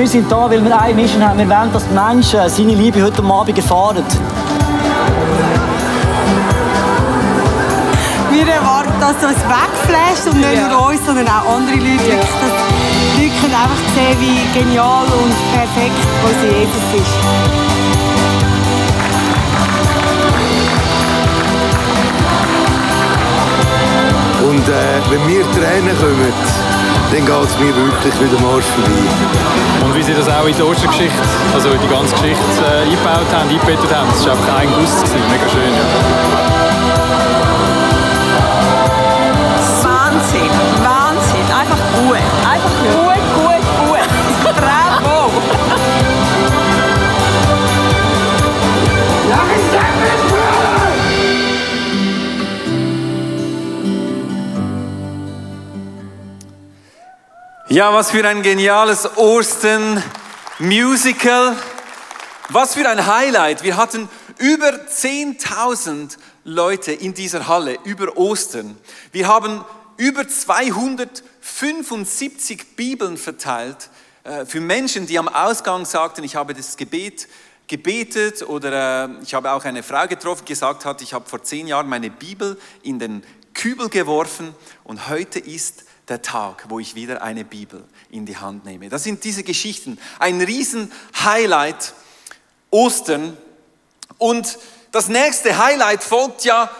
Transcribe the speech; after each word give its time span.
Wir 0.00 0.08
sind 0.08 0.32
da, 0.32 0.48
weil 0.48 0.64
wir 0.64 0.80
eine 0.80 0.94
Mission 0.94 1.22
haben. 1.22 1.38
Wir 1.38 1.46
wollen, 1.46 1.70
dass 1.74 1.86
die 1.86 1.92
Menschen 1.92 2.40
seine 2.48 2.74
Liebe 2.74 3.02
heute 3.02 3.22
Abend 3.22 3.58
erfahren. 3.58 4.02
Wir 8.32 8.48
erwarten, 8.48 8.94
dass 8.98 9.16
es 9.18 9.24
uns 9.24 9.36
wegflasht 9.44 10.26
und 10.26 10.40
nicht 10.40 10.70
nur 10.70 10.88
uns, 10.88 11.04
sondern 11.04 11.26
auch 11.28 11.54
andere 11.54 11.76
Leute. 11.76 12.08
Ja. 12.08 12.16
Dass 12.16 12.32
die 13.14 13.24
Leute 13.24 13.40
können 13.42 13.54
einfach 13.54 13.76
sehen, 13.94 14.16
wie 14.20 14.58
genial 14.58 15.04
und 15.04 15.34
perfekt 15.52 16.00
unser 16.24 16.48
Jesus 16.48 16.88
ist. 16.96 17.14
Und 24.48 24.66
äh, 24.66 25.00
wenn 25.10 25.28
wir 25.28 25.42
Tränen 25.52 25.94
kommen, 25.98 26.69
dann 27.12 27.26
geht 27.26 27.44
es 27.44 27.58
mir 27.58 27.74
wirklich 27.74 28.14
wieder 28.20 28.38
Arsch 28.46 28.66
vorbei. 28.66 29.84
Und 29.84 29.94
wie 29.96 30.02
sie 30.02 30.14
das 30.14 30.28
auch 30.28 30.46
in 30.46 30.56
der 30.56 30.66
Ostergeschichte, 30.66 31.18
also 31.54 31.70
in 31.70 31.80
die 31.80 31.88
ganze 31.88 32.14
Geschichte 32.14 32.44
äh, 32.62 32.84
eingebaut 32.84 33.26
haben, 33.32 33.50
eingebettet 33.50 33.94
haben, 33.94 34.08
das 34.10 34.26
war 34.26 34.32
einfach 34.32 34.58
ein 34.58 34.68
Guss, 34.78 35.02
mega 35.12 35.48
schön. 35.48 35.72
Ja. 35.72 36.59
Ja, 57.72 57.94
was 57.94 58.10
für 58.10 58.26
ein 58.26 58.42
geniales 58.42 59.16
Ostern-Musical. 59.16 61.56
Was 62.48 62.74
für 62.74 62.88
ein 62.88 63.06
Highlight. 63.06 63.62
Wir 63.62 63.76
hatten 63.76 64.08
über 64.38 64.70
10.000 64.70 66.16
Leute 66.42 66.90
in 66.90 67.14
dieser 67.14 67.46
Halle 67.46 67.78
über 67.84 68.16
Ostern. 68.16 68.76
Wir 69.12 69.28
haben 69.28 69.64
über 69.98 70.26
275 70.26 72.74
Bibeln 72.74 73.16
verteilt 73.16 73.88
äh, 74.24 74.44
für 74.46 74.60
Menschen, 74.60 75.06
die 75.06 75.16
am 75.16 75.28
Ausgang 75.28 75.84
sagten, 75.84 76.24
ich 76.24 76.34
habe 76.34 76.54
das 76.54 76.76
Gebet 76.76 77.28
gebetet 77.68 78.42
oder 78.42 79.04
äh, 79.04 79.10
ich 79.22 79.32
habe 79.32 79.52
auch 79.52 79.64
eine 79.64 79.84
Frau 79.84 80.08
getroffen, 80.08 80.42
die 80.44 80.54
gesagt 80.54 80.84
hat, 80.84 81.02
ich 81.02 81.14
habe 81.14 81.30
vor 81.30 81.44
zehn 81.44 81.68
Jahren 81.68 81.88
meine 81.88 82.10
Bibel 82.10 82.58
in 82.82 82.98
den 82.98 83.22
Kübel 83.54 83.88
geworfen 83.88 84.56
und 84.82 85.08
heute 85.08 85.38
ist 85.38 85.84
der 86.10 86.22
Tag, 86.22 86.66
wo 86.68 86.78
ich 86.78 86.94
wieder 86.94 87.22
eine 87.22 87.44
Bibel 87.44 87.84
in 88.10 88.26
die 88.26 88.36
Hand 88.36 88.64
nehme. 88.64 88.88
Das 88.88 89.04
sind 89.04 89.24
diese 89.24 89.42
Geschichten. 89.42 89.98
Ein 90.18 90.40
riesen 90.40 90.92
Highlight, 91.22 91.94
Ostern. 92.70 93.36
Und 94.18 94.58
das 94.92 95.08
nächste 95.08 95.56
Highlight 95.56 96.02
folgt 96.02 96.44
ja 96.44 96.70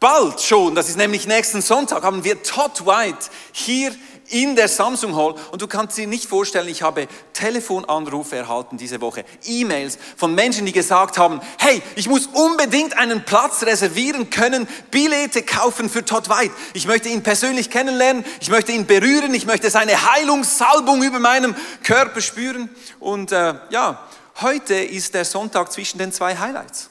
bald 0.00 0.40
schon. 0.40 0.74
Das 0.74 0.88
ist 0.88 0.96
nämlich 0.96 1.26
nächsten 1.26 1.60
Sonntag 1.60 2.02
haben 2.02 2.24
wir 2.24 2.42
Todd 2.42 2.86
White 2.86 3.30
hier 3.52 3.94
in 4.30 4.56
der 4.56 4.68
Samsung 4.68 5.16
Hall 5.16 5.34
und 5.52 5.62
du 5.62 5.66
kannst 5.66 5.96
dir 5.96 6.06
nicht 6.06 6.26
vorstellen, 6.26 6.68
ich 6.68 6.82
habe 6.82 7.08
Telefonanrufe 7.32 8.36
erhalten 8.36 8.76
diese 8.76 9.00
Woche, 9.00 9.24
E-Mails 9.44 9.98
von 10.16 10.34
Menschen, 10.34 10.66
die 10.66 10.72
gesagt 10.72 11.18
haben, 11.18 11.40
hey, 11.58 11.82
ich 11.96 12.08
muss 12.08 12.26
unbedingt 12.26 12.96
einen 12.98 13.24
Platz 13.24 13.62
reservieren 13.62 14.30
können, 14.30 14.68
Billete 14.90 15.42
kaufen 15.42 15.88
für 15.88 16.04
Todd 16.04 16.28
White. 16.28 16.54
Ich 16.74 16.86
möchte 16.86 17.08
ihn 17.08 17.22
persönlich 17.22 17.70
kennenlernen, 17.70 18.24
ich 18.40 18.50
möchte 18.50 18.72
ihn 18.72 18.86
berühren, 18.86 19.34
ich 19.34 19.46
möchte 19.46 19.70
seine 19.70 20.12
Heilungssalbung 20.12 21.02
über 21.02 21.18
meinem 21.18 21.54
Körper 21.82 22.20
spüren 22.20 22.68
und 23.00 23.32
äh, 23.32 23.54
ja, 23.70 24.06
heute 24.40 24.74
ist 24.74 25.14
der 25.14 25.24
Sonntag 25.24 25.72
zwischen 25.72 25.98
den 25.98 26.12
zwei 26.12 26.36
Highlights. 26.36 26.90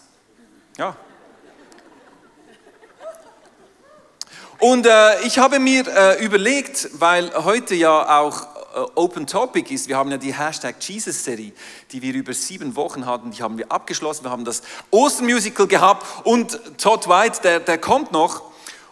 Ja, 0.77 0.95
Und 4.59 4.87
äh, 4.87 5.21
ich 5.21 5.37
habe 5.37 5.59
mir 5.59 5.85
äh, 5.87 6.23
überlegt, 6.25 6.89
weil 6.93 7.31
heute 7.45 7.75
ja 7.75 8.19
auch 8.19 8.41
äh, 8.75 8.79
Open 8.95 9.27
Topic 9.27 9.71
ist, 9.71 9.87
wir 9.87 9.97
haben 9.97 10.09
ja 10.09 10.17
die 10.17 10.33
Hashtag 10.33 10.75
Jesus 10.79 11.23
Serie, 11.23 11.51
die 11.91 12.01
wir 12.01 12.11
über 12.15 12.33
sieben 12.33 12.75
Wochen 12.75 13.05
hatten, 13.05 13.29
die 13.29 13.43
haben 13.43 13.59
wir 13.59 13.71
abgeschlossen, 13.71 14.23
wir 14.23 14.31
haben 14.31 14.45
das 14.45 14.63
Ostermusical 14.89 15.67
gehabt 15.67 16.07
und 16.25 16.59
Todd 16.79 17.07
White, 17.07 17.41
der, 17.43 17.59
der 17.59 17.77
kommt 17.77 18.11
noch. 18.11 18.41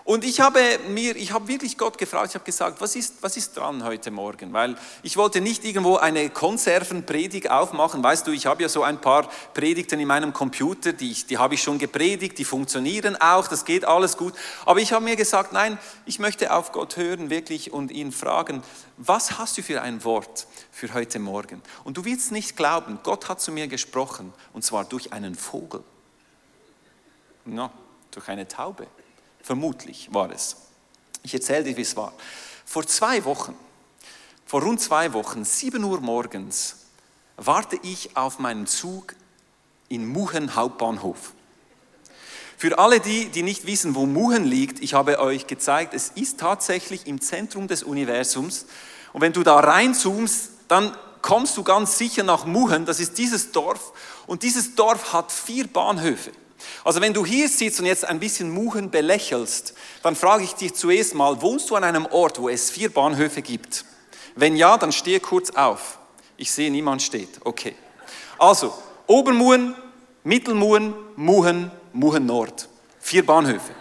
Und 0.06 0.24
ich 0.24 0.40
habe 0.40 0.60
mir, 0.88 1.16
ich 1.16 1.32
habe 1.32 1.48
wirklich 1.48 1.80
Gott 1.80 1.98
gefragt, 1.98 2.30
ich 2.30 2.36
habe 2.36 2.46
gesagt, 2.46 2.80
was 2.80 2.96
ist, 2.96 3.16
was 3.22 3.36
ist 3.38 3.58
dran 3.58 3.84
heute 3.84 4.12
Morgen? 4.12 4.54
Weil 4.54 4.76
ich 5.02 5.18
wollte 5.18 5.42
nicht 5.42 5.66
irgendwo 5.66 5.96
eine 5.98 6.30
Konservenpredigt 6.30 7.50
aufmachen. 7.50 8.04
Weißt 8.04 8.28
du, 8.28 8.32
ich 8.32 8.46
habe 8.46 8.62
ja 8.62 8.70
so 8.70 8.84
ein 8.84 9.02
paar 9.02 9.28
Predigten 9.56 10.00
in 10.00 10.08
meinem 10.08 10.32
Computer, 10.32 10.94
die, 10.94 11.12
die 11.12 11.40
habe 11.40 11.56
ich 11.56 11.64
schon 11.64 11.80
gepredigt, 11.80 12.38
die 12.38 12.46
funktionieren 12.46 13.20
auch, 13.20 13.48
das 13.48 13.66
geht 13.66 13.84
alles 13.84 14.16
gut. 14.16 14.36
Aber 14.68 14.80
ich 14.80 14.94
habe 14.94 15.04
mir 15.04 15.16
gesagt, 15.16 15.54
nein, 15.54 15.80
ich 16.06 16.20
möchte 16.20 16.54
auf 16.54 16.72
Gott 16.72 16.98
hören 16.98 17.32
wirklich 17.32 17.74
und 17.74 17.90
ihn 17.90 18.12
fragen, 18.12 18.62
was 18.98 19.40
hast 19.40 19.58
du 19.58 19.64
für 19.64 19.82
ein 19.82 20.04
Wort 20.04 20.46
für 20.72 20.94
heute 20.94 21.18
Morgen? 21.18 21.64
Und 21.84 21.98
du 21.98 22.06
willst 22.06 22.32
nicht 22.32 22.56
glauben, 22.56 23.00
Gott 23.02 23.28
hat 23.28 23.42
zu 23.42 23.52
mir 23.52 23.68
gesprochen 23.68 24.34
und 24.54 24.64
zwar 24.64 24.86
durch 24.86 25.14
einen 25.14 25.34
Vogel. 25.34 25.84
No, 27.46 27.72
durch 28.12 28.28
eine 28.28 28.48
Taube. 28.48 28.86
Vermutlich 29.46 30.12
war 30.12 30.32
es. 30.32 30.56
Ich 31.22 31.32
erzähle 31.32 31.66
dir, 31.66 31.78
wie 31.78 31.84
es 31.84 31.96
war. 31.96 32.14
Vor 32.66 32.88
zwei 32.88 33.26
Wochen, 33.26 33.54
vor 34.44 34.64
rund 34.64 34.82
zwei 34.82 35.14
Wochen, 35.14 35.46
7 35.46 35.84
Uhr 35.84 36.02
morgens, 36.02 36.78
warte 37.38 37.78
ich 37.84 38.18
auf 38.18 38.40
meinen 38.40 38.66
Zug 38.66 39.16
in 39.88 40.08
Muchen 40.08 40.56
Hauptbahnhof. 40.56 41.34
Für 42.58 42.80
alle 42.80 43.00
die, 43.00 43.28
die 43.28 43.44
nicht 43.44 43.68
wissen, 43.68 43.94
wo 43.94 44.08
Muchen 44.08 44.46
liegt, 44.46 44.82
ich 44.82 44.96
habe 44.96 45.20
euch 45.20 45.46
gezeigt, 45.46 45.94
es 45.94 46.10
ist 46.16 46.40
tatsächlich 46.40 47.06
im 47.06 47.22
Zentrum 47.22 47.68
des 47.68 47.84
Universums. 47.84 48.66
Und 49.14 49.22
wenn 49.22 49.34
du 49.34 49.44
da 49.44 49.60
reinzoomst, 49.60 50.50
dann 50.70 50.98
kommst 51.22 51.56
du 51.56 51.62
ganz 51.62 52.00
sicher 52.00 52.24
nach 52.24 52.48
Muchen, 52.48 52.88
das 52.88 53.00
ist 53.00 53.20
dieses 53.20 53.52
Dorf. 53.52 53.94
Und 54.26 54.42
dieses 54.42 54.74
Dorf 54.74 55.14
hat 55.14 55.32
vier 55.32 55.68
Bahnhöfe. 55.68 56.32
Also 56.84 57.02
wenn 57.02 57.14
du 57.14 57.26
hier 57.26 57.50
sitzt 57.50 57.80
und 57.80 57.86
jetzt 57.86 58.06
ein 58.06 58.20
bisschen 58.20 58.50
Muchen 58.50 58.92
belächelst, 58.92 59.74
dann 60.03 60.16
frage 60.16 60.44
ich 60.44 60.53
dich 60.53 60.74
zuerst 60.74 61.16
mal, 61.16 61.42
wohnst 61.42 61.70
du 61.70 61.76
an 61.76 61.84
einem 61.84 62.06
Ort, 62.06 62.40
wo 62.40 62.50
es 62.50 62.70
vier 62.70 62.94
Bahnhöfe 62.94 63.42
gibt? 63.42 63.86
Wenn 64.36 64.56
ja, 64.56 64.78
dann 64.78 64.92
stehe 64.92 65.20
kurz 65.20 65.50
auf. 65.52 65.98
Ich 66.38 66.52
sehe, 66.52 66.70
niemand 66.70 67.02
steht. 67.02 67.30
Okay. 67.44 67.76
Also, 68.38 68.74
Obermuhen, 69.08 69.76
Mittelmuhen, 70.24 70.94
Muhen, 71.16 71.72
Muhen 71.94 72.26
Nord. 72.26 72.68
Vier 73.00 73.26
Bahnhöfe. 73.26 73.74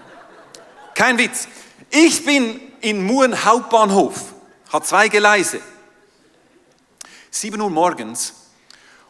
Kein 0.95 1.19
Witz. 1.19 1.49
Ich 1.91 2.25
bin 2.25 2.61
in 2.81 3.05
Muhen 3.05 3.45
Hauptbahnhof. 3.45 4.35
Hat 4.71 4.87
zwei 4.87 5.09
Gleise. 5.09 5.61
7 7.31 7.61
Uhr 7.61 7.71
morgens. 7.71 8.35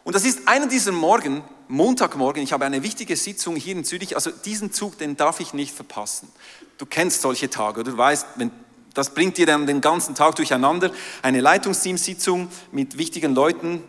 Und 0.03 0.15
das 0.15 0.25
ist 0.25 0.47
einer 0.47 0.67
dieser 0.67 0.91
Morgen, 0.91 1.43
Montagmorgen, 1.67 2.43
ich 2.43 2.53
habe 2.53 2.65
eine 2.65 2.83
wichtige 2.83 3.15
Sitzung 3.15 3.55
hier 3.55 3.75
in 3.75 3.83
Zürich, 3.83 4.15
also 4.15 4.31
diesen 4.31 4.71
Zug, 4.71 4.97
den 4.97 5.17
darf 5.17 5.39
ich 5.39 5.53
nicht 5.53 5.75
verpassen. 5.75 6.29
Du 6.77 6.85
kennst 6.85 7.21
solche 7.21 7.49
Tage, 7.49 7.81
oder? 7.81 7.91
du 7.91 7.97
weißt, 7.97 8.27
wenn, 8.35 8.51
das 8.93 9.13
bringt 9.13 9.37
dir 9.37 9.45
dann 9.45 9.65
den 9.65 9.81
ganzen 9.81 10.15
Tag 10.15 10.35
durcheinander. 10.35 10.91
Eine 11.21 11.41
Leitungsteamsitzung 11.41 12.49
mit 12.71 12.97
wichtigen 12.97 13.33
Leuten, 13.33 13.83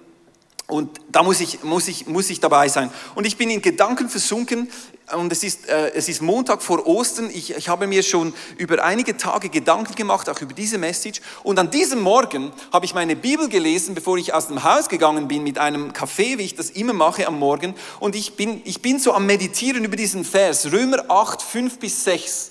und 0.69 1.01
da 1.13 1.23
muss 1.23 1.41
ich, 1.41 1.63
muss, 1.63 1.87
ich, 1.87 2.07
muss 2.07 2.29
ich 2.29 2.41
dabei 2.41 2.69
sein. 2.69 2.91
Und 3.15 3.25
ich 3.25 3.37
bin 3.37 3.51
in 3.51 3.63
Gedanken 3.63 4.09
versunken 4.09 4.69
und 5.15 5.31
es 5.31 5.45
ist, 5.45 5.69
äh, 5.69 5.93
es 5.95 6.09
ist 6.09 6.21
Montag 6.21 6.63
vor 6.63 6.85
Ostern. 6.87 7.31
Ich, 7.33 7.55
ich 7.55 7.69
habe 7.69 7.87
mir 7.87 8.03
schon 8.03 8.35
über 8.57 8.83
einige 8.83 9.17
Tage 9.17 9.49
Gedanken 9.49 9.95
gemacht, 9.95 10.29
auch 10.29 10.41
über 10.41 10.53
diese 10.53 10.79
Message. 10.79 11.21
Und 11.45 11.61
an 11.61 11.71
diesem 11.71 12.01
Morgen 12.01 12.53
habe 12.73 12.87
ich 12.87 12.95
meine 12.95 13.15
Bibel 13.15 13.49
gelesen, 13.49 13.95
bevor 13.95 14.19
ich 14.19 14.35
aus 14.35 14.49
dem 14.49 14.65
Haus 14.65 14.89
gegangen 14.89 15.29
bin 15.29 15.45
mit 15.45 15.59
einem 15.59 15.93
Kaffee, 15.93 16.39
wie 16.39 16.43
ich 16.43 16.57
das 16.57 16.71
immer 16.71 16.93
mache 16.93 17.27
am 17.27 17.39
Morgen. 17.39 17.75
Und 18.01 18.17
ich 18.17 18.35
bin, 18.35 18.61
ich 18.65 18.83
bin 18.83 18.99
so 18.99 19.13
am 19.13 19.27
Meditieren 19.27 19.85
über 19.85 19.97
diesen 19.97 20.25
Vers, 20.25 20.73
Römer 20.73 21.09
8, 21.09 21.41
5 21.41 21.79
bis 21.79 22.03
6. 22.03 22.51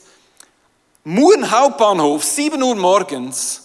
Muren 1.04 1.52
Hauptbahnhof, 1.52 2.24
7 2.24 2.64
Uhr 2.64 2.76
morgens. 2.76 3.65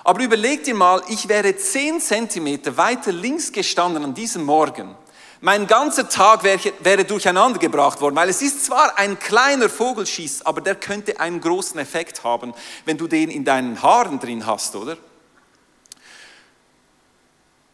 Aber 0.04 0.24
überleg 0.24 0.64
dir 0.64 0.74
mal, 0.74 1.04
ich 1.08 1.30
wäre 1.30 1.56
zehn 1.56 2.02
Zentimeter 2.02 2.76
weiter 2.76 3.12
links 3.12 3.52
gestanden 3.52 4.04
an 4.04 4.16
diesem 4.16 4.46
Morgen. 4.46 4.96
Mein 5.42 5.68
ganzer 5.68 6.10
Tag 6.10 6.44
wäre, 6.44 6.74
wäre 6.82 7.06
durcheinander 7.06 7.60
gebracht 7.60 8.02
worden, 8.02 8.16
weil 8.16 8.28
es 8.28 8.42
ist 8.42 8.66
zwar 8.66 8.98
ein 8.98 9.18
kleiner 9.20 9.70
Vogelschiss, 9.70 10.42
aber 10.42 10.60
der 10.60 10.76
könnte 10.76 11.20
einen 11.20 11.40
großen 11.40 11.80
Effekt 11.80 12.24
haben, 12.24 12.54
wenn 12.84 12.98
du 12.98 13.08
den 13.08 13.30
in 13.30 13.46
deinen 13.46 13.82
Haaren 13.82 14.20
drin 14.20 14.46
hast, 14.46 14.76
oder? 14.76 14.98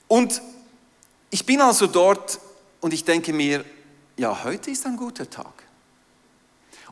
Und 0.08 0.42
ich 1.32 1.46
bin 1.46 1.60
also 1.60 1.88
dort 1.88 2.40
und 2.82 2.94
ich 2.94 3.04
denke 3.04 3.34
mir, 3.34 3.66
ja, 4.16 4.44
heute 4.44 4.70
ist 4.70 4.86
ein 4.86 4.96
guter 4.96 5.28
Tag. 5.28 5.64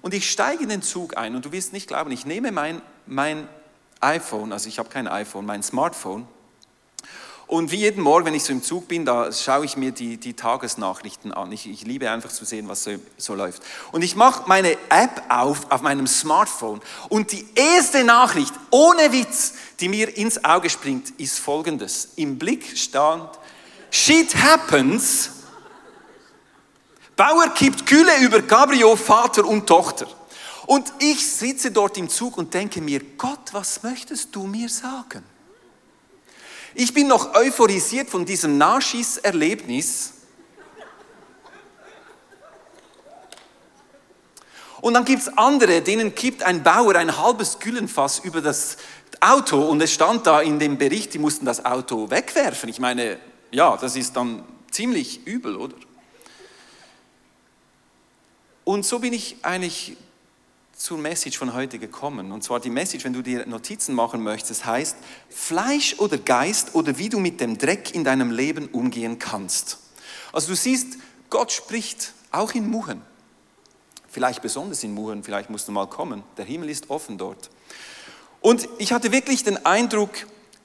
Und 0.02 0.14
ich 0.14 0.30
steige 0.30 0.64
in 0.64 0.70
den 0.70 0.82
Zug 0.82 1.16
ein 1.16 1.36
und 1.36 1.46
du 1.46 1.52
wirst 1.52 1.72
nicht 1.72 1.88
glauben, 1.88 2.12
ich 2.12 2.26
nehme 2.26 2.52
mein, 2.52 2.82
mein 3.06 3.48
iPhone, 4.02 4.52
also 4.52 4.68
ich 4.68 4.80
habe 4.80 4.90
kein 4.90 5.08
iPhone, 5.08 5.46
mein 5.46 5.64
Smartphone. 5.64 6.28
Und 7.54 7.70
wie 7.70 7.76
jeden 7.76 8.02
Morgen, 8.02 8.26
wenn 8.26 8.34
ich 8.34 8.46
so 8.46 8.52
im 8.52 8.64
Zug 8.64 8.88
bin, 8.88 9.06
da 9.06 9.32
schaue 9.32 9.64
ich 9.64 9.78
mir 9.78 9.92
die, 9.92 10.18
die 10.18 10.34
Tagesnachrichten 10.34 11.32
an. 11.32 11.52
Ich, 11.52 11.70
ich 11.70 11.86
liebe 11.86 12.10
einfach 12.10 12.32
zu 12.32 12.46
sehen, 12.46 12.68
was 12.68 12.84
so, 12.84 12.94
so 13.16 13.36
läuft. 13.36 13.62
Und 13.92 14.02
ich 14.02 14.16
mache 14.16 14.46
meine 14.48 14.72
App 14.90 15.22
auf 15.30 15.70
auf 15.70 15.84
meinem 15.84 16.08
Smartphone. 16.08 16.82
Und 17.10 17.32
die 17.32 17.46
erste 17.54 18.04
Nachricht, 18.04 18.52
ohne 18.72 19.12
Witz, 19.12 19.54
die 19.80 19.88
mir 19.88 20.18
ins 20.18 20.44
Auge 20.44 20.68
springt, 20.68 21.12
ist 21.20 21.38
folgendes. 21.38 22.14
Im 22.16 22.40
Blick 22.40 22.76
stand, 22.76 23.30
Shit 23.92 24.36
happens. 24.36 25.30
Bauer 27.16 27.50
kippt 27.50 27.86
Kühle 27.86 28.18
über 28.22 28.42
Gabriel, 28.42 28.98
Vater 28.98 29.46
und 29.46 29.68
Tochter. 29.68 30.08
Und 30.66 30.92
ich 30.98 31.24
sitze 31.24 31.70
dort 31.70 32.00
im 32.00 32.10
Zug 32.10 32.36
und 32.36 32.52
denke 32.52 32.82
mir, 32.82 33.00
Gott, 33.16 33.52
was 33.52 33.84
möchtest 33.84 34.36
du 34.36 34.48
mir 34.48 34.70
sagen? 34.70 35.24
Ich 36.76 36.94
bin 36.94 37.08
noch 37.08 37.36
euphorisiert 37.36 38.10
von 38.10 38.26
diesem 38.26 38.58
Nachschießerlebnis. 38.58 40.14
Und 44.82 44.96
dann 44.96 45.06
gibt 45.06 45.22
es 45.22 45.38
andere, 45.38 45.82
denen 45.82 46.14
kippt 46.14 46.44
ein 46.44 46.64
Bauer 46.64 46.96
ein 46.96 47.18
halbes 47.18 47.60
Güllenfass 47.60 48.20
über 48.20 48.42
das 48.42 48.78
Auto 49.22 49.62
und 49.62 49.82
es 49.82 49.94
stand 49.94 50.28
da 50.28 50.42
in 50.42 50.60
dem 50.60 50.78
Bericht, 50.78 51.14
die 51.14 51.20
mussten 51.20 51.46
das 51.46 51.64
Auto 51.64 52.10
wegwerfen. 52.10 52.68
Ich 52.68 52.80
meine, 52.80 53.18
ja, 53.52 53.78
das 53.78 53.96
ist 53.96 54.16
dann 54.18 54.44
ziemlich 54.72 55.26
übel, 55.26 55.56
oder? 55.56 55.76
Und 58.66 58.86
so 58.86 59.00
bin 59.00 59.14
ich 59.14 59.38
eigentlich 59.42 59.96
zur 60.84 60.98
Message 60.98 61.38
von 61.38 61.54
heute 61.54 61.80
gekommen. 61.80 62.34
Und 62.34 62.44
zwar 62.44 62.60
die 62.60 62.70
Message, 62.70 63.06
wenn 63.06 63.14
du 63.14 63.22
dir 63.22 63.46
Notizen 63.46 63.96
machen 63.96 64.22
möchtest, 64.22 64.66
heißt 64.66 64.98
Fleisch 65.30 65.96
oder 65.98 66.18
Geist 66.18 66.76
oder 66.76 66.98
wie 66.98 67.08
du 67.08 67.22
mit 67.22 67.40
dem 67.40 67.58
Dreck 67.58 67.96
in 67.96 68.04
deinem 68.04 68.32
Leben 68.32 68.68
umgehen 68.68 69.18
kannst. 69.18 69.78
Also 70.34 70.50
du 70.50 70.56
siehst, 70.58 70.98
Gott 71.30 71.54
spricht 71.54 72.12
auch 72.32 72.52
in 72.52 72.70
Muchen. 72.70 73.02
Vielleicht 74.10 74.42
besonders 74.42 74.84
in 74.84 74.94
Muchen, 74.94 75.24
vielleicht 75.24 75.50
musst 75.50 75.70
du 75.70 75.72
mal 75.72 75.88
kommen. 75.88 76.22
Der 76.36 76.44
Himmel 76.44 76.70
ist 76.70 76.90
offen 76.90 77.18
dort. 77.18 77.50
Und 78.42 78.68
ich 78.78 78.92
hatte 78.92 79.14
wirklich 79.14 79.46
den 79.46 79.66
Eindruck, 79.66 80.12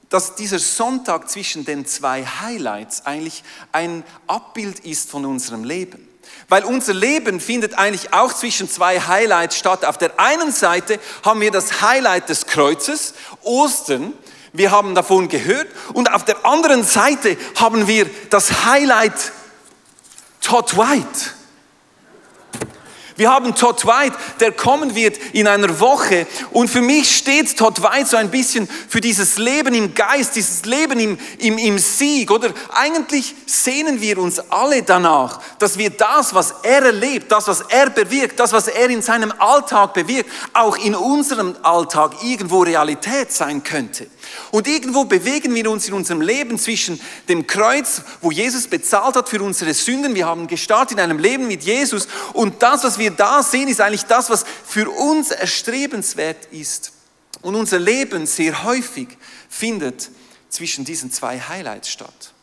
dass 0.09 0.35
dieser 0.35 0.59
Sonntag 0.59 1.29
zwischen 1.29 1.63
den 1.63 1.85
zwei 1.85 2.25
Highlights 2.25 3.05
eigentlich 3.05 3.41
ein 3.71 4.03
Abbild 4.27 4.81
ist 4.81 5.09
von 5.09 5.25
unserem 5.25 5.63
Leben. 5.63 6.08
Weil 6.47 6.63
unser 6.63 6.93
Leben 6.93 7.39
findet 7.39 7.77
eigentlich 7.77 8.13
auch 8.13 8.33
zwischen 8.33 8.69
zwei 8.69 8.99
Highlights 8.99 9.55
statt. 9.57 9.85
Auf 9.85 9.97
der 9.97 10.19
einen 10.19 10.51
Seite 10.51 10.99
haben 11.23 11.41
wir 11.41 11.51
das 11.51 11.81
Highlight 11.81 12.29
des 12.29 12.47
Kreuzes, 12.47 13.13
Ostern. 13.43 14.13
Wir 14.51 14.71
haben 14.71 14.95
davon 14.95 15.29
gehört. 15.29 15.67
Und 15.93 16.11
auf 16.11 16.25
der 16.25 16.45
anderen 16.45 16.83
Seite 16.83 17.37
haben 17.55 17.87
wir 17.87 18.09
das 18.29 18.65
Highlight 18.65 19.31
Todd 20.41 20.75
White. 20.75 21.38
Wir 23.19 23.29
haben 23.29 23.53
Todd 23.53 23.85
White, 23.85 24.15
der 24.39 24.53
kommen 24.53 24.95
wird 24.95 25.17
in 25.33 25.45
einer 25.45 25.81
Woche. 25.81 26.25
Und 26.51 26.69
für 26.69 26.81
mich 26.81 27.17
steht 27.17 27.57
Todd 27.57 27.83
White 27.83 28.05
so 28.05 28.15
ein 28.15 28.31
bisschen 28.31 28.65
für 28.87 29.01
dieses 29.01 29.37
Leben 29.37 29.75
im 29.75 29.93
Geist, 29.93 30.37
dieses 30.37 30.63
Leben 30.63 30.97
im, 30.97 31.17
im, 31.37 31.57
im 31.57 31.77
Sieg. 31.79 32.31
Oder 32.31 32.53
eigentlich 32.69 33.35
sehnen 33.45 33.99
wir 33.99 34.19
uns 34.19 34.39
alle 34.49 34.83
danach, 34.83 35.41
dass 35.59 35.77
wir 35.77 35.89
das, 35.89 36.33
was 36.33 36.55
er 36.63 36.81
erlebt, 36.83 37.29
das, 37.29 37.49
was 37.49 37.59
er 37.59 37.89
bewirkt, 37.89 38.39
das, 38.39 38.53
was 38.53 38.69
er 38.69 38.89
in 38.89 39.01
seinem 39.01 39.33
Alltag 39.37 39.93
bewirkt, 39.95 40.31
auch 40.53 40.77
in 40.77 40.95
unserem 40.95 41.57
Alltag 41.61 42.23
irgendwo 42.23 42.61
Realität 42.61 43.33
sein 43.33 43.61
könnte. 43.61 44.07
Und 44.51 44.67
irgendwo 44.67 45.05
bewegen 45.05 45.53
wir 45.55 45.69
uns 45.69 45.87
in 45.87 45.93
unserem 45.93 46.21
Leben 46.21 46.57
zwischen 46.57 46.99
dem 47.27 47.47
Kreuz, 47.47 48.01
wo 48.21 48.31
Jesus 48.31 48.67
bezahlt 48.67 49.15
hat 49.15 49.29
für 49.29 49.41
unsere 49.41 49.73
Sünden. 49.73 50.15
Wir 50.15 50.25
haben 50.25 50.47
gestartet 50.47 50.97
in 50.97 51.03
einem 51.03 51.19
Leben 51.19 51.47
mit 51.47 51.63
Jesus. 51.63 52.07
Und 52.33 52.61
das, 52.61 52.83
was 52.83 52.97
wir 52.97 53.11
da 53.11 53.43
sehen, 53.43 53.67
ist 53.67 53.81
eigentlich 53.81 54.05
das, 54.05 54.29
was 54.29 54.45
für 54.65 54.89
uns 54.89 55.31
erstrebenswert 55.31 56.47
ist. 56.51 56.93
Und 57.41 57.55
unser 57.55 57.79
Leben 57.79 58.25
sehr 58.25 58.63
häufig 58.63 59.09
findet 59.49 60.09
zwischen 60.49 60.83
diesen 60.85 61.11
zwei 61.11 61.39
Highlights 61.39 61.89
statt. 61.89 62.33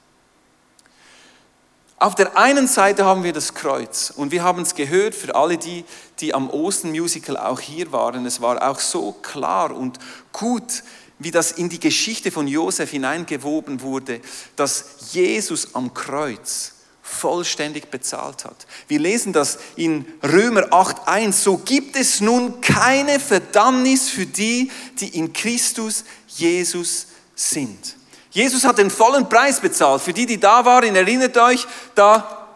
Auf 1.99 2.15
der 2.15 2.37
einen 2.37 2.69
Seite 2.69 3.07
haben 3.07 3.25
wir 3.25 3.33
das 3.33 3.55
Kreuz 3.55 4.13
und 4.15 4.31
wir 4.31 4.43
haben 4.43 4.61
es 4.61 4.75
gehört 4.75 5.15
für 5.15 5.35
alle 5.35 5.57
die, 5.57 5.83
die 6.21 6.35
am 6.35 6.51
Osten 6.51 6.91
Musical 6.91 7.39
auch 7.39 7.59
hier 7.59 7.91
waren. 7.91 8.27
Es 8.27 8.43
war 8.43 8.69
auch 8.69 8.81
so 8.81 9.13
klar 9.13 9.75
und 9.75 9.99
gut 10.31 10.83
wie 11.19 11.31
das 11.31 11.53
in 11.53 11.69
die 11.69 11.81
Geschichte 11.81 12.31
von 12.31 12.47
Josef 12.47 12.91
hineingewoben 12.91 13.81
wurde, 13.81 14.21
dass 14.55 15.13
Jesus 15.13 15.75
am 15.75 15.95
Kreuz 15.95 16.73
vollständig 17.03 17.91
bezahlt 17.91 18.45
hat. 18.45 18.67
Wir 18.89 18.99
lesen 18.99 19.33
das 19.33 19.59
in 19.77 20.05
Römer 20.23 20.73
8.1. 20.73 21.33
So 21.33 21.59
gibt 21.59 21.97
es 21.97 22.21
nun 22.21 22.61
keine 22.61 23.21
Verdammnis 23.21 24.09
für 24.09 24.27
die, 24.27 24.71
die 25.01 25.17
in 25.17 25.33
Christus 25.33 26.05
Jesus 26.27 27.07
sind. 27.35 27.97
Jesus 28.31 28.65
hat 28.65 28.79
den 28.79 28.91
vollen 28.91 29.29
Preis 29.29 29.61
bezahlt. 29.61 30.03
Für 30.03 30.13
die, 30.13 30.27
die 30.27 30.39
da 30.39 30.65
waren, 30.65 30.95
erinnert 30.95 31.39
euch, 31.39 31.67
da 31.95 32.49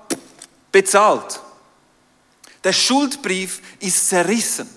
bezahlt. 0.70 1.40
Der 2.64 2.72
Schuldbrief 2.72 3.62
ist 3.78 4.08
zerrissen. 4.08 4.68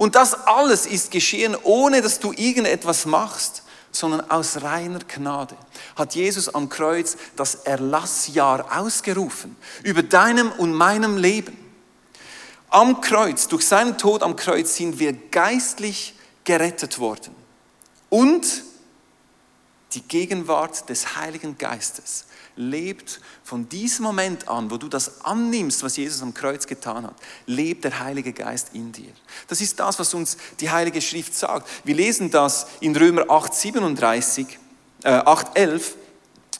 Und 0.00 0.14
das 0.14 0.32
alles 0.46 0.86
ist 0.86 1.10
geschehen, 1.10 1.54
ohne 1.62 2.00
dass 2.00 2.20
du 2.20 2.32
irgendetwas 2.32 3.04
machst, 3.04 3.64
sondern 3.92 4.30
aus 4.30 4.62
reiner 4.62 5.00
Gnade 5.00 5.54
hat 5.94 6.14
Jesus 6.14 6.54
am 6.54 6.70
Kreuz 6.70 7.18
das 7.36 7.56
Erlassjahr 7.66 8.80
ausgerufen 8.80 9.56
über 9.82 10.02
deinem 10.02 10.52
und 10.52 10.72
meinem 10.72 11.18
Leben. 11.18 11.54
Am 12.70 13.02
Kreuz, 13.02 13.46
durch 13.46 13.68
seinen 13.68 13.98
Tod 13.98 14.22
am 14.22 14.36
Kreuz 14.36 14.74
sind 14.74 14.98
wir 14.98 15.12
geistlich 15.12 16.14
gerettet 16.44 16.98
worden. 16.98 17.34
Und 18.08 18.46
die 19.92 20.00
Gegenwart 20.00 20.88
des 20.88 21.16
Heiligen 21.16 21.58
Geistes 21.58 22.24
lebt 22.56 23.20
von 23.42 23.68
diesem 23.68 24.04
Moment 24.04 24.48
an, 24.48 24.70
wo 24.70 24.76
du 24.76 24.88
das 24.88 25.24
annimmst, 25.24 25.82
was 25.82 25.96
Jesus 25.96 26.22
am 26.22 26.34
Kreuz 26.34 26.66
getan 26.66 27.06
hat, 27.06 27.14
lebt 27.46 27.84
der 27.84 28.00
Heilige 28.00 28.32
Geist 28.32 28.70
in 28.72 28.92
dir. 28.92 29.12
Das 29.48 29.60
ist 29.60 29.78
das, 29.80 29.98
was 29.98 30.14
uns 30.14 30.36
die 30.60 30.70
Heilige 30.70 31.00
Schrift 31.00 31.34
sagt. 31.34 31.68
Wir 31.84 31.94
lesen 31.94 32.30
das 32.30 32.66
in 32.80 32.96
Römer 32.96 33.30
8, 33.30 33.54
37, 33.54 34.58
äh, 35.04 35.10
8, 35.10 35.56
11. 35.56 35.96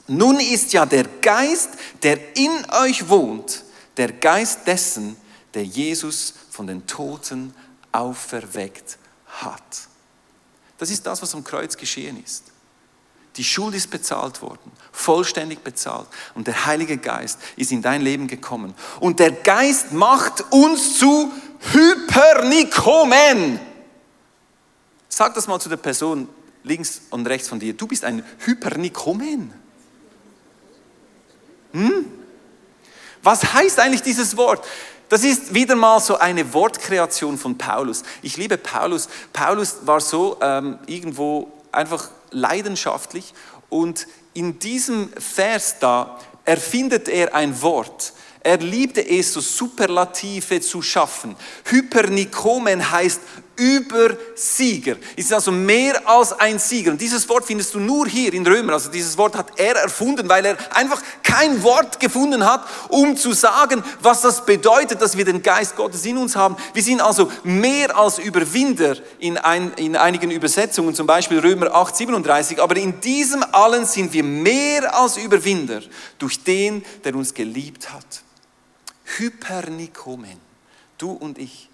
Nun 0.07 0.41
ist 0.41 0.73
ja 0.73 0.87
der 0.87 1.05
Geist, 1.21 1.71
der 2.03 2.37
in 2.37 2.51
euch 2.83 3.09
wohnt, 3.09 3.65
der 3.97 4.13
Geist 4.13 4.67
dessen, 4.67 5.17
der 5.55 5.65
Jesus 5.65 6.35
von 6.51 6.67
den 6.67 6.87
Toten 6.87 7.55
auferweckt 7.93 8.99
hat. 9.27 9.63
Das 10.79 10.91
ist 10.91 11.05
das, 11.07 11.21
was 11.21 11.35
am 11.35 11.45
Kreuz 11.45 11.77
geschehen 11.77 12.23
ist. 12.25 12.45
Die 13.37 13.45
Schuld 13.45 13.75
ist 13.75 13.91
bezahlt 13.91 14.43
worden, 14.43 14.73
vollständig 14.93 15.61
bezahlt. 15.61 16.09
Und 16.35 16.47
der 16.47 16.67
Heilige 16.67 16.99
Geist 16.99 17.39
ist 17.57 17.71
in 17.71 17.81
dein 17.81 18.03
Leben 18.03 18.27
gekommen. 18.27 18.75
Und 18.99 19.21
der 19.21 19.31
Geist 19.31 19.93
macht 19.93 20.45
uns 20.51 20.99
zu 20.99 21.33
Hypernikomen. 21.73 23.61
Sag 25.09 25.35
das 25.35 25.47
mal 25.47 25.61
zu 25.61 25.69
der 25.69 25.77
Person 25.77 26.29
links 26.65 27.03
und 27.11 27.27
rechts 27.27 27.49
von 27.49 27.61
dir. 27.61 27.73
Du 27.75 27.87
bist 27.87 28.05
ein 28.05 28.25
Hypernikomen. 28.41 29.53
Hm? 31.73 32.07
Was 33.23 33.53
heißt 33.53 33.79
eigentlich 33.79 34.03
dieses 34.03 34.37
Wort? 34.37 34.67
Das 35.09 35.25
ist 35.25 35.55
wieder 35.55 35.75
mal 35.75 36.01
so 36.01 36.19
eine 36.19 36.53
Wortkreation 36.55 37.37
von 37.37 37.59
Paulus. 37.59 38.03
Ich 38.23 38.37
liebe 38.37 38.57
Paulus. 38.57 39.09
Paulus 39.33 39.79
war 39.83 40.01
so 40.01 40.39
ähm, 40.41 40.79
irgendwo 40.87 41.53
einfach 41.73 42.11
leidenschaftlich 42.31 43.35
und 43.69 44.07
in 44.35 44.59
diesem 44.59 45.09
Vers 45.19 45.77
da 45.81 46.19
erfindet 46.45 47.09
er 47.09 47.35
ein 47.35 47.61
Wort. 47.63 48.13
Er 48.43 48.57
liebte 48.59 49.07
es, 49.07 49.35
so 49.35 49.41
Superlative 49.41 50.61
zu 50.61 50.81
schaffen. 50.81 51.37
Hypernikomen 51.65 52.91
heißt 52.91 53.21
Übersieger. 53.61 54.97
Ist 55.17 55.33
also 55.33 55.53
mehr 55.53 56.09
als 56.09 56.33
ein 56.33 56.59
Sieger. 56.59 56.93
Und 56.93 57.01
dieses 57.01 57.29
Wort 57.29 57.45
findest 57.45 57.75
du 57.75 57.79
nur 57.79 58.07
hier 58.07 58.33
in 58.33 58.47
Römer. 58.47 58.73
Also 58.73 58.91
dieses 58.91 59.19
Wort 59.19 59.37
hat 59.37 59.53
er 59.57 59.77
erfunden, 59.77 60.29
weil 60.29 60.47
er 60.47 60.57
einfach 60.75 61.03
kein 61.23 61.63
Wort 61.63 62.01
gefunden 62.01 62.45
hat, 62.45 62.65
um 62.89 63.17
zu 63.17 63.35
sagen, 63.35 63.85
was 64.01 64.23
das 64.23 64.47
bedeutet, 64.47 65.03
dass 65.03 65.17
wir 65.17 65.27
den 65.27 65.43
Geist 65.43 65.77
Gottes 65.77 66.05
in 66.07 66.17
uns 66.17 66.35
haben. 66.35 66.57
Wir 66.73 66.83
sind 66.83 67.03
also 67.03 67.31
mehr 67.45 67.97
als 67.97 68.19
Überwinder 68.19 68.97
in, 69.19 69.37
ein, 69.37 69.73
in 69.75 69.95
einigen 69.95 70.31
Übersetzungen, 70.31 70.95
zum 70.95 71.07
Beispiel 71.07 71.39
Römer 71.39 71.75
8, 71.75 71.95
37. 71.95 72.63
Aber 72.63 72.77
in 72.77 73.01
diesem 73.01 73.45
allen 73.53 73.85
sind 73.85 74.13
wir 74.15 74.25
mehr 74.25 74.99
als 74.99 75.19
Überwinder 75.19 75.83
durch 76.19 76.43
den, 76.43 76.83
der 77.05 77.15
uns 77.15 77.35
geliebt 77.35 77.93
hat. 77.93 78.23
Hypernikomen. 79.19 80.39
Du 80.99 81.13
und 81.13 81.39
ich. 81.39 81.70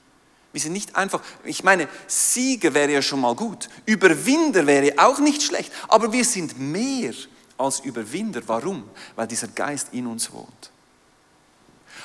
Wir 0.57 0.63
sind 0.63 0.73
nicht 0.73 0.97
einfach, 0.97 1.21
ich 1.45 1.65
meine, 1.65 1.87
Sieger 2.07 2.73
wäre 2.73 2.91
ja 2.91 3.03
schon 3.03 3.21
mal 3.21 3.35
gut, 3.35 3.69
Überwinder 3.85 4.67
wäre 4.67 4.95
auch 4.97 5.19
nicht 5.19 5.43
schlecht, 5.43 5.71
aber 5.87 6.15
wir 6.15 6.25
sind 6.25 6.59
mehr 6.59 7.13
als 7.59 7.81
Überwinder. 7.81 8.41
Warum? 8.47 8.89
Weil 9.17 9.27
dieser 9.27 9.49
Geist 9.49 9.89
in 9.93 10.07
uns 10.07 10.33
wohnt. 10.33 10.71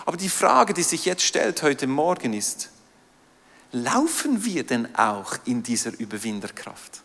Aber 0.05 0.17
die 0.17 0.27
Frage, 0.27 0.74
die 0.74 0.84
sich 0.84 1.05
jetzt 1.05 1.24
stellt 1.24 1.63
heute 1.63 1.88
Morgen 1.88 2.34
ist, 2.34 2.72
laufen 3.72 4.43
wir 4.43 4.65
denn 4.65 4.93
auch 4.98 5.34
in 5.46 5.63
dieser 5.63 5.98
Überwinderkraft? 5.98 7.03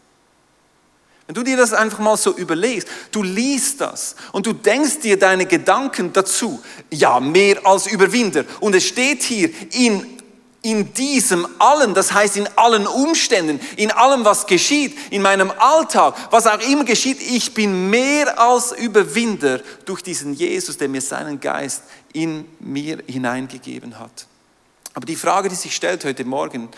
Wenn 1.28 1.34
du 1.36 1.44
dir 1.44 1.56
das 1.56 1.72
einfach 1.72 2.00
mal 2.00 2.16
so 2.16 2.36
überlegst, 2.36 2.88
du 3.12 3.22
liest 3.22 3.80
das 3.80 4.16
und 4.32 4.46
du 4.46 4.52
denkst 4.52 4.98
dir 4.98 5.16
deine 5.16 5.46
Gedanken 5.46 6.12
dazu, 6.12 6.60
ja, 6.90 7.20
mehr 7.20 7.64
als 7.64 7.86
Überwinder. 7.86 8.44
Und 8.58 8.74
es 8.74 8.84
steht 8.84 9.22
hier 9.22 9.50
in 9.72 10.15
in 10.62 10.92
diesem 10.94 11.46
allen, 11.58 11.94
das 11.94 12.12
heißt 12.12 12.36
in 12.36 12.48
allen 12.56 12.86
Umständen, 12.86 13.60
in 13.76 13.90
allem, 13.90 14.24
was 14.24 14.46
geschieht, 14.46 14.96
in 15.10 15.22
meinem 15.22 15.50
Alltag, 15.50 16.14
was 16.30 16.46
auch 16.46 16.60
immer 16.60 16.84
geschieht, 16.84 17.20
ich 17.20 17.54
bin 17.54 17.88
mehr 17.88 18.38
als 18.40 18.72
Überwinder 18.72 19.60
durch 19.84 20.02
diesen 20.02 20.34
Jesus, 20.34 20.76
der 20.76 20.88
mir 20.88 21.00
seinen 21.00 21.40
Geist 21.40 21.84
in 22.12 22.46
mir 22.58 23.02
hineingegeben 23.06 23.98
hat. 23.98 24.26
Aber 24.94 25.06
die 25.06 25.16
Frage, 25.16 25.48
die 25.48 25.54
sich 25.54 25.76
stellt 25.76 26.04
heute 26.04 26.24
Morgen, 26.24 26.68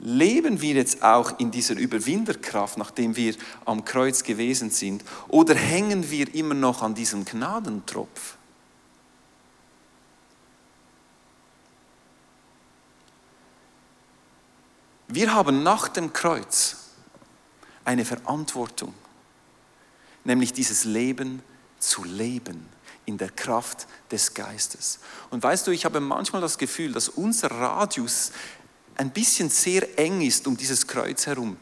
leben 0.00 0.60
wir 0.60 0.74
jetzt 0.74 1.02
auch 1.02 1.38
in 1.38 1.50
dieser 1.50 1.76
Überwinderkraft, 1.76 2.78
nachdem 2.78 3.16
wir 3.16 3.34
am 3.64 3.84
Kreuz 3.84 4.22
gewesen 4.22 4.70
sind, 4.70 5.02
oder 5.28 5.54
hängen 5.54 6.10
wir 6.10 6.32
immer 6.34 6.54
noch 6.54 6.82
an 6.82 6.94
diesem 6.94 7.24
Gnadentropf? 7.24 8.35
Wir 15.16 15.32
haben 15.32 15.62
nach 15.62 15.88
dem 15.88 16.12
Kreuz 16.12 16.76
eine 17.86 18.04
Verantwortung, 18.04 18.92
nämlich 20.24 20.52
dieses 20.52 20.84
Leben 20.84 21.42
zu 21.78 22.04
leben 22.04 22.68
in 23.06 23.16
der 23.16 23.30
Kraft 23.30 23.86
des 24.10 24.34
Geistes. 24.34 24.98
Und 25.30 25.42
weißt 25.42 25.66
du, 25.66 25.70
ich 25.70 25.86
habe 25.86 26.00
manchmal 26.00 26.42
das 26.42 26.58
Gefühl, 26.58 26.92
dass 26.92 27.08
unser 27.08 27.50
Radius 27.50 28.30
ein 28.96 29.10
bisschen 29.10 29.48
sehr 29.48 29.98
eng 29.98 30.20
ist 30.20 30.46
um 30.46 30.54
dieses 30.54 30.86
Kreuz 30.86 31.24
herum. 31.24 31.56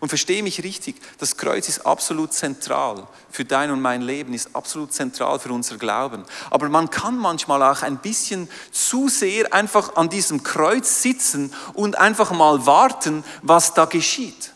Und 0.00 0.08
verstehe 0.08 0.42
mich 0.42 0.64
richtig, 0.64 0.96
das 1.18 1.36
Kreuz 1.36 1.68
ist 1.68 1.84
absolut 1.84 2.32
zentral 2.32 3.06
für 3.30 3.44
dein 3.44 3.70
und 3.70 3.82
mein 3.82 4.00
Leben, 4.00 4.32
ist 4.32 4.56
absolut 4.56 4.94
zentral 4.94 5.38
für 5.38 5.52
unser 5.52 5.76
Glauben. 5.76 6.24
Aber 6.48 6.70
man 6.70 6.88
kann 6.88 7.18
manchmal 7.18 7.62
auch 7.62 7.82
ein 7.82 7.98
bisschen 7.98 8.48
zu 8.72 9.08
sehr 9.08 9.52
einfach 9.52 9.96
an 9.96 10.08
diesem 10.08 10.42
Kreuz 10.42 11.02
sitzen 11.02 11.52
und 11.74 11.98
einfach 11.98 12.30
mal 12.30 12.64
warten, 12.64 13.24
was 13.42 13.74
da 13.74 13.84
geschieht. 13.84 14.52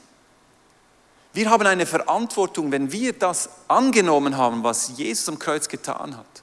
Wir 1.34 1.50
haben 1.50 1.66
eine 1.66 1.84
Verantwortung, 1.84 2.72
wenn 2.72 2.90
wir 2.90 3.12
das 3.12 3.50
angenommen 3.68 4.38
haben, 4.38 4.62
was 4.62 4.96
Jesus 4.96 5.28
am 5.28 5.38
Kreuz 5.38 5.68
getan 5.68 6.16
hat, 6.16 6.42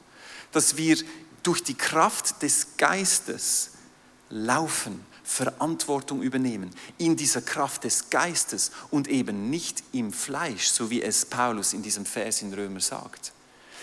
dass 0.51 0.77
wir 0.77 0.97
durch 1.41 1.63
die 1.63 1.75
Kraft 1.75 2.43
des 2.43 2.77
Geistes 2.77 3.71
laufen 4.29 5.03
Verantwortung 5.23 6.21
übernehmen 6.21 6.71
in 6.97 7.15
dieser 7.15 7.41
Kraft 7.41 7.83
des 7.83 8.09
Geistes 8.09 8.71
und 8.89 9.07
eben 9.07 9.49
nicht 9.49 9.83
im 9.91 10.11
Fleisch, 10.11 10.67
so 10.67 10.89
wie 10.89 11.01
es 11.01 11.25
Paulus 11.25 11.73
in 11.73 11.83
diesem 11.83 12.05
Vers 12.05 12.41
in 12.41 12.53
Römer 12.53 12.79
sagt. 12.79 13.33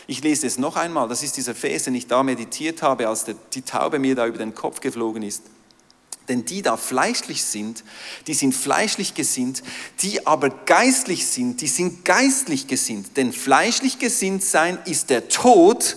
Ich 0.06 0.22
lese 0.22 0.46
es 0.46 0.58
noch 0.58 0.76
einmal, 0.76 1.06
das 1.08 1.22
ist 1.22 1.36
dieser 1.36 1.54
Vers, 1.54 1.84
den 1.84 1.94
ich 1.94 2.06
da 2.06 2.22
meditiert 2.22 2.82
habe, 2.82 3.08
als 3.08 3.26
die 3.52 3.62
Taube 3.62 3.98
mir 3.98 4.14
da 4.14 4.26
über 4.26 4.38
den 4.38 4.54
Kopf 4.54 4.80
geflogen 4.80 5.22
ist. 5.22 5.42
Denn 6.28 6.44
die 6.44 6.62
da 6.62 6.76
fleischlich 6.76 7.42
sind, 7.44 7.84
die 8.26 8.34
sind 8.34 8.54
fleischlich 8.54 9.14
gesinnt, 9.14 9.62
die 10.00 10.26
aber 10.26 10.50
geistlich 10.50 11.26
sind, 11.26 11.60
die 11.60 11.68
sind 11.68 12.04
geistlich 12.04 12.66
gesinnt. 12.66 13.16
Denn 13.16 13.32
fleischlich 13.32 13.98
gesinnt 13.98 14.42
sein 14.42 14.78
ist 14.84 15.10
der 15.10 15.28
Tod, 15.28 15.96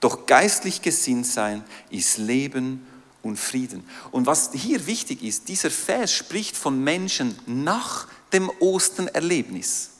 doch 0.00 0.26
geistlich 0.26 0.82
gesinnt 0.82 1.26
sein 1.26 1.64
ist 1.90 2.18
Leben 2.18 2.86
und 3.22 3.38
Frieden. 3.38 3.84
Und 4.10 4.26
was 4.26 4.50
hier 4.52 4.86
wichtig 4.86 5.22
ist, 5.22 5.48
dieser 5.48 5.70
Vers 5.70 6.12
spricht 6.12 6.56
von 6.56 6.82
Menschen 6.82 7.38
nach 7.46 8.06
dem 8.32 8.50
Osternerlebnis. 8.60 9.90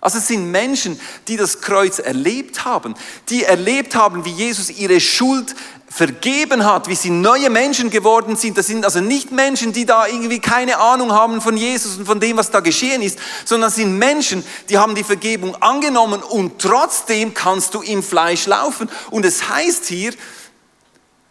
Also 0.00 0.18
es 0.18 0.28
sind 0.28 0.50
Menschen, 0.50 1.00
die 1.28 1.38
das 1.38 1.62
Kreuz 1.62 1.98
erlebt 1.98 2.66
haben, 2.66 2.94
die 3.30 3.44
erlebt 3.44 3.94
haben, 3.94 4.26
wie 4.26 4.32
Jesus 4.32 4.68
ihre 4.68 5.00
Schuld 5.00 5.54
vergeben 5.88 6.66
hat, 6.66 6.88
wie 6.88 6.94
sie 6.94 7.08
neue 7.08 7.48
Menschen 7.48 7.88
geworden 7.88 8.36
sind. 8.36 8.58
Das 8.58 8.66
sind 8.66 8.84
also 8.84 9.00
nicht 9.00 9.32
Menschen, 9.32 9.72
die 9.72 9.86
da 9.86 10.06
irgendwie 10.06 10.40
keine 10.40 10.78
Ahnung 10.78 11.12
haben 11.12 11.40
von 11.40 11.56
Jesus 11.56 11.96
und 11.96 12.04
von 12.04 12.20
dem, 12.20 12.36
was 12.36 12.50
da 12.50 12.60
geschehen 12.60 13.00
ist, 13.00 13.18
sondern 13.46 13.68
das 13.68 13.76
sind 13.76 13.96
Menschen, 13.96 14.44
die 14.68 14.76
haben 14.76 14.94
die 14.94 15.04
Vergebung 15.04 15.54
angenommen 15.62 16.22
und 16.22 16.60
trotzdem 16.60 17.32
kannst 17.32 17.72
du 17.72 17.80
im 17.80 18.02
Fleisch 18.02 18.46
laufen. 18.46 18.90
Und 19.10 19.24
es 19.24 19.48
heißt 19.48 19.86
hier, 19.86 20.12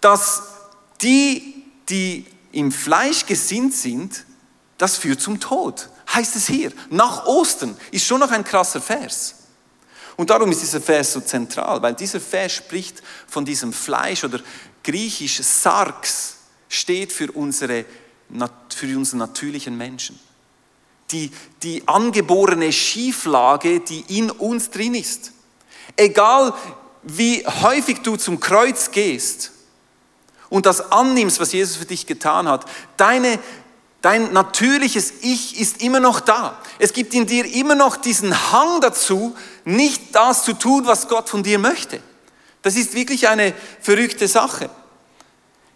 dass 0.01 0.52
die, 1.03 1.63
die 1.89 2.25
im 2.51 2.71
Fleisch 2.71 3.25
gesinnt 3.25 3.73
sind, 3.73 4.25
das 4.77 4.97
führt 4.97 5.21
zum 5.21 5.39
Tod. 5.39 5.89
Heißt 6.13 6.35
es 6.35 6.47
hier. 6.47 6.71
Nach 6.89 7.25
Ostern 7.25 7.75
ist 7.91 8.05
schon 8.05 8.19
noch 8.19 8.31
ein 8.31 8.43
krasser 8.43 8.81
Vers. 8.81 9.35
Und 10.15 10.29
darum 10.29 10.51
ist 10.51 10.61
dieser 10.61 10.81
Vers 10.81 11.13
so 11.13 11.21
zentral, 11.21 11.81
weil 11.81 11.95
dieser 11.95 12.19
Vers 12.19 12.53
spricht 12.53 13.01
von 13.27 13.45
diesem 13.45 13.73
Fleisch 13.73 14.23
oder 14.23 14.39
griechisch 14.83 15.41
Sarx 15.41 16.35
steht 16.69 17.11
für 17.11 17.31
unsere, 17.31 17.85
für 18.75 18.97
unsere 18.97 19.17
natürlichen 19.17 19.75
Menschen. 19.75 20.19
Die, 21.11 21.31
die 21.63 21.87
angeborene 21.87 22.71
Schieflage, 22.71 23.79
die 23.79 24.17
in 24.17 24.31
uns 24.31 24.69
drin 24.69 24.95
ist. 24.95 25.31
Egal 25.95 26.53
wie 27.03 27.45
häufig 27.45 27.99
du 27.99 28.15
zum 28.15 28.39
Kreuz 28.39 28.91
gehst, 28.91 29.52
und 30.53 30.67
das 30.67 30.91
annimmst, 30.91 31.39
was 31.39 31.51
Jesus 31.51 31.77
für 31.77 31.85
dich 31.85 32.05
getan 32.05 32.47
hat, 32.47 32.65
deine, 32.95 33.39
dein 34.03 34.33
natürliches 34.33 35.11
Ich 35.21 35.59
ist 35.59 35.81
immer 35.81 35.99
noch 35.99 36.19
da. 36.19 36.61
Es 36.77 36.93
gibt 36.93 37.15
in 37.15 37.25
dir 37.25 37.51
immer 37.55 37.73
noch 37.73 37.97
diesen 37.97 38.51
Hang 38.51 38.79
dazu, 38.79 39.35
nicht 39.65 40.13
das 40.15 40.43
zu 40.43 40.53
tun, 40.53 40.85
was 40.85 41.07
Gott 41.07 41.27
von 41.27 41.41
dir 41.41 41.57
möchte. 41.57 41.99
Das 42.61 42.75
ist 42.75 42.93
wirklich 42.93 43.27
eine 43.27 43.55
verrückte 43.81 44.27
Sache. 44.27 44.69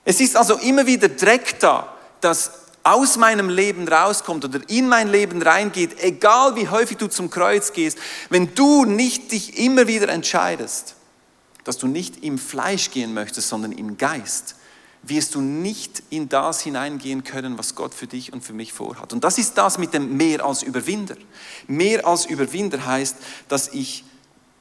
Es 0.06 0.22
ist 0.22 0.38
also 0.38 0.58
immer 0.58 0.86
wieder 0.86 1.10
Dreck 1.10 1.60
da, 1.60 1.92
das 2.22 2.52
aus 2.84 3.18
meinem 3.18 3.50
Leben 3.50 3.88
rauskommt 3.88 4.46
oder 4.46 4.60
in 4.68 4.88
mein 4.88 5.08
Leben 5.08 5.42
reingeht, 5.42 6.04
egal 6.04 6.56
wie 6.56 6.70
häufig 6.70 6.98
du 6.98 7.08
zum 7.08 7.32
Kreuz 7.32 7.74
gehst, 7.74 7.98
wenn 8.30 8.54
du 8.54 8.86
nicht 8.86 9.32
dich 9.32 9.58
immer 9.58 9.88
wieder 9.88 10.10
entscheidest, 10.10 10.94
dass 11.64 11.80
du 11.80 11.88
nicht 11.88 12.24
im 12.24 12.38
Fleisch 12.38 12.92
gehen 12.92 13.16
möchtest, 13.16 13.50
sondern 13.50 13.72
im 13.72 13.98
Geist, 13.98 14.54
wirst 15.04 15.36
du 15.36 15.42
nicht 15.42 16.04
in 16.10 16.30
das 16.30 16.62
hineingehen 16.62 17.24
können, 17.24 17.58
was 17.58 17.76
Gott 17.76 17.94
für 17.94 18.08
dich 18.08 18.34
und 18.34 18.44
für 18.44 18.54
mich 18.54 18.74
vorhat. 18.74 19.14
Und 19.14 19.24
das 19.24 19.38
ist 19.38 19.58
das 19.58 19.78
mit 19.78 19.94
dem 19.94 20.18
mehr 20.18 20.44
als 20.44 20.64
Überwinder. 20.64 21.16
Mehr 21.68 22.06
als 22.06 22.26
Überwinder 22.26 22.86
heißt, 22.86 23.16
dass 23.48 23.70
ich 23.70 24.04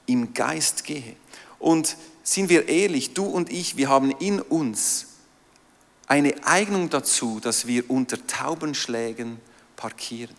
im 0.07 0.35
Geist 0.35 0.85
gehe. 0.85 1.17
Und 1.59 1.97
sind 2.23 2.49
wir 2.49 2.69
ehrlich, 2.69 3.15
du 3.15 3.25
und 3.25 3.51
ich, 3.51 3.77
wir 3.77 3.89
haben 3.89 4.11
in 4.13 4.41
uns 4.41 5.07
eine 6.07 6.35
Eignung 6.45 6.91
dazu, 6.91 7.41
dass 7.41 7.67
wir 7.67 7.91
unter 7.91 8.25
Taubenschlägen 8.27 9.41
parkieren. 9.77 10.35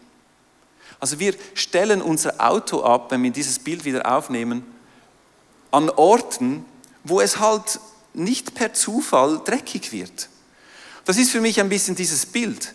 Also 0.99 1.19
wir 1.19 1.35
stellen 1.53 2.01
unser 2.01 2.45
Auto 2.45 2.83
ab, 2.83 3.11
wenn 3.11 3.23
wir 3.23 3.31
dieses 3.31 3.59
Bild 3.59 3.85
wieder 3.85 4.11
aufnehmen, 4.11 4.65
an 5.71 5.89
Orten, 5.89 6.65
wo 7.03 7.19
es 7.21 7.39
halt 7.39 7.79
nicht 8.17 8.55
per 8.55 8.74
Zufall 8.74 9.41
dreckig 9.45 9.91
wird. 9.91 10.29
Das 11.05 11.17
ist 11.17 11.31
für 11.31 11.41
mich 11.41 11.59
ein 11.59 11.69
bisschen 11.69 11.95
dieses 11.95 12.25
Bild. 12.25 12.74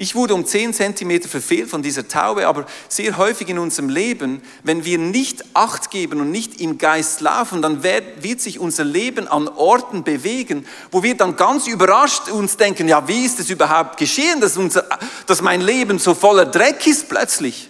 Ich 0.00 0.14
wurde 0.14 0.32
um 0.34 0.46
10 0.46 0.74
Zentimeter 0.74 1.28
verfehlt 1.28 1.68
von 1.68 1.82
dieser 1.82 2.06
Taube, 2.06 2.46
aber 2.46 2.66
sehr 2.88 3.16
häufig 3.16 3.48
in 3.48 3.58
unserem 3.58 3.88
Leben, 3.88 4.42
wenn 4.62 4.84
wir 4.84 4.96
nicht 4.96 5.44
Acht 5.54 5.90
geben 5.90 6.20
und 6.20 6.30
nicht 6.30 6.60
im 6.60 6.78
Geist 6.78 7.20
laufen, 7.20 7.62
dann 7.62 7.82
wird, 7.82 8.22
wird 8.22 8.40
sich 8.40 8.60
unser 8.60 8.84
Leben 8.84 9.26
an 9.26 9.48
Orten 9.48 10.04
bewegen, 10.04 10.64
wo 10.92 11.02
wir 11.02 11.16
dann 11.16 11.34
ganz 11.34 11.66
überrascht 11.66 12.28
uns 12.28 12.56
denken, 12.56 12.86
ja, 12.86 13.08
wie 13.08 13.24
ist 13.24 13.40
es 13.40 13.50
überhaupt 13.50 13.96
geschehen, 13.96 14.40
dass, 14.40 14.56
unser, 14.56 14.84
dass 15.26 15.42
mein 15.42 15.60
Leben 15.60 15.98
so 15.98 16.14
voller 16.14 16.46
Dreck 16.46 16.86
ist 16.86 17.08
plötzlich? 17.08 17.68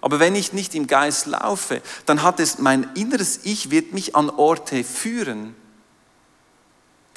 Aber 0.00 0.20
wenn 0.20 0.34
ich 0.34 0.54
nicht 0.54 0.74
im 0.74 0.86
Geist 0.86 1.26
laufe, 1.26 1.82
dann 2.06 2.22
hat 2.22 2.40
es 2.40 2.58
mein 2.58 2.88
inneres 2.94 3.40
Ich 3.42 3.70
wird 3.70 3.92
mich 3.92 4.16
an 4.16 4.30
Orte 4.30 4.82
führen, 4.82 5.54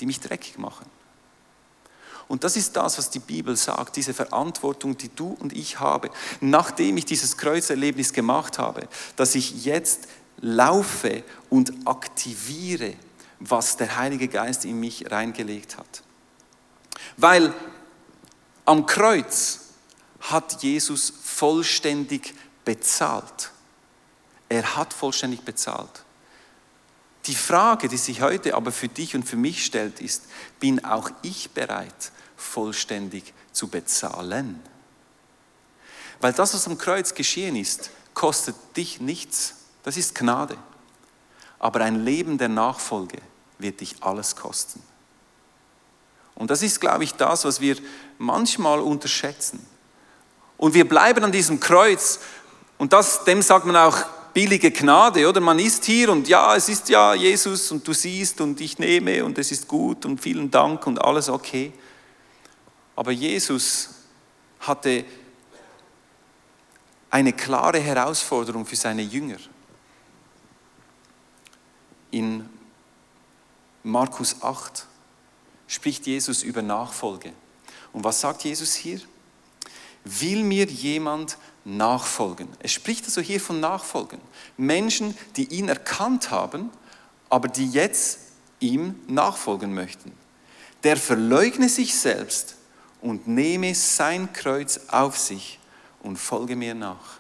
die 0.01 0.05
mich 0.05 0.19
dreckig 0.19 0.57
machen. 0.57 0.85
Und 2.27 2.43
das 2.43 2.55
ist 2.55 2.75
das, 2.77 2.97
was 2.97 3.09
die 3.09 3.19
Bibel 3.19 3.55
sagt, 3.57 3.97
diese 3.97 4.13
Verantwortung, 4.13 4.97
die 4.97 5.09
du 5.13 5.35
und 5.39 5.53
ich 5.53 5.79
habe, 5.79 6.09
nachdem 6.39 6.97
ich 6.97 7.05
dieses 7.05 7.37
Kreuzerlebnis 7.37 8.13
gemacht 8.13 8.57
habe, 8.57 8.87
dass 9.17 9.35
ich 9.35 9.65
jetzt 9.65 10.07
laufe 10.37 11.23
und 11.49 11.73
aktiviere, 11.85 12.93
was 13.39 13.77
der 13.77 13.97
Heilige 13.97 14.27
Geist 14.27 14.65
in 14.65 14.79
mich 14.79 15.11
reingelegt 15.11 15.77
hat. 15.77 16.03
Weil 17.17 17.53
am 18.65 18.85
Kreuz 18.85 19.59
hat 20.21 20.63
Jesus 20.63 21.11
vollständig 21.21 22.33
bezahlt. 22.63 23.51
Er 24.47 24.77
hat 24.77 24.93
vollständig 24.93 25.41
bezahlt. 25.41 26.05
Die 27.25 27.35
Frage, 27.35 27.87
die 27.87 27.97
sich 27.97 28.21
heute 28.21 28.55
aber 28.55 28.71
für 28.71 28.87
dich 28.87 29.15
und 29.15 29.23
für 29.23 29.35
mich 29.35 29.63
stellt, 29.63 29.99
ist, 30.01 30.23
bin 30.59 30.83
auch 30.83 31.09
ich 31.21 31.51
bereit, 31.51 32.11
vollständig 32.35 33.33
zu 33.51 33.67
bezahlen. 33.67 34.59
Weil 36.19 36.33
das, 36.33 36.53
was 36.53 36.67
am 36.67 36.77
Kreuz 36.77 37.13
geschehen 37.13 37.55
ist, 37.55 37.91
kostet 38.13 38.55
dich 38.75 39.01
nichts. 39.01 39.55
Das 39.83 39.97
ist 39.97 40.15
Gnade. 40.15 40.57
Aber 41.59 41.81
ein 41.81 42.03
Leben 42.03 42.37
der 42.37 42.49
Nachfolge 42.49 43.19
wird 43.59 43.81
dich 43.81 43.95
alles 44.01 44.35
kosten. 44.35 44.81
Und 46.35 46.49
das 46.49 46.63
ist, 46.63 46.81
glaube 46.81 47.03
ich, 47.03 47.13
das, 47.13 47.45
was 47.45 47.61
wir 47.61 47.77
manchmal 48.17 48.79
unterschätzen. 48.79 49.63
Und 50.57 50.73
wir 50.73 50.87
bleiben 50.87 51.23
an 51.23 51.31
diesem 51.31 51.59
Kreuz 51.59 52.19
und 52.77 52.93
das, 52.93 53.25
dem 53.25 53.41
sagt 53.41 53.65
man 53.65 53.75
auch 53.75 53.97
billige 54.33 54.71
Gnade, 54.71 55.27
oder? 55.27 55.41
Man 55.41 55.59
ist 55.59 55.83
hier 55.85 56.11
und 56.11 56.27
ja, 56.27 56.55
es 56.55 56.69
ist 56.69 56.89
ja 56.89 57.13
Jesus 57.13 57.71
und 57.71 57.87
du 57.87 57.93
siehst 57.93 58.41
und 58.41 58.59
ich 58.61 58.79
nehme 58.79 59.23
und 59.23 59.37
es 59.37 59.51
ist 59.51 59.67
gut 59.67 60.05
und 60.05 60.21
vielen 60.21 60.49
Dank 60.49 60.85
und 60.87 61.01
alles 61.01 61.29
okay. 61.29 61.73
Aber 62.95 63.11
Jesus 63.11 63.89
hatte 64.59 65.05
eine 67.09 67.33
klare 67.33 67.79
Herausforderung 67.79 68.65
für 68.65 68.75
seine 68.75 69.01
Jünger. 69.01 69.37
In 72.11 72.49
Markus 73.83 74.41
8 74.41 74.85
spricht 75.67 76.05
Jesus 76.05 76.43
über 76.43 76.61
Nachfolge. 76.61 77.33
Und 77.93 78.03
was 78.03 78.21
sagt 78.21 78.43
Jesus 78.43 78.75
hier? 78.75 79.01
Will 80.03 80.43
mir 80.43 80.65
jemand 80.65 81.37
nachfolgen? 81.63 82.47
Es 82.59 82.71
spricht 82.71 83.05
also 83.05 83.21
hier 83.21 83.39
von 83.39 83.59
Nachfolgen. 83.59 84.19
Menschen, 84.57 85.15
die 85.35 85.45
ihn 85.53 85.69
erkannt 85.69 86.31
haben, 86.31 86.69
aber 87.29 87.47
die 87.47 87.69
jetzt 87.69 88.19
ihm 88.59 88.95
nachfolgen 89.07 89.73
möchten. 89.73 90.11
Der 90.83 90.97
verleugne 90.97 91.69
sich 91.69 91.95
selbst 91.95 92.55
und 93.01 93.27
nehme 93.27 93.75
sein 93.75 94.33
Kreuz 94.33 94.79
auf 94.87 95.17
sich 95.17 95.59
und 96.01 96.17
folge 96.17 96.55
mir 96.55 96.73
nach. 96.73 97.19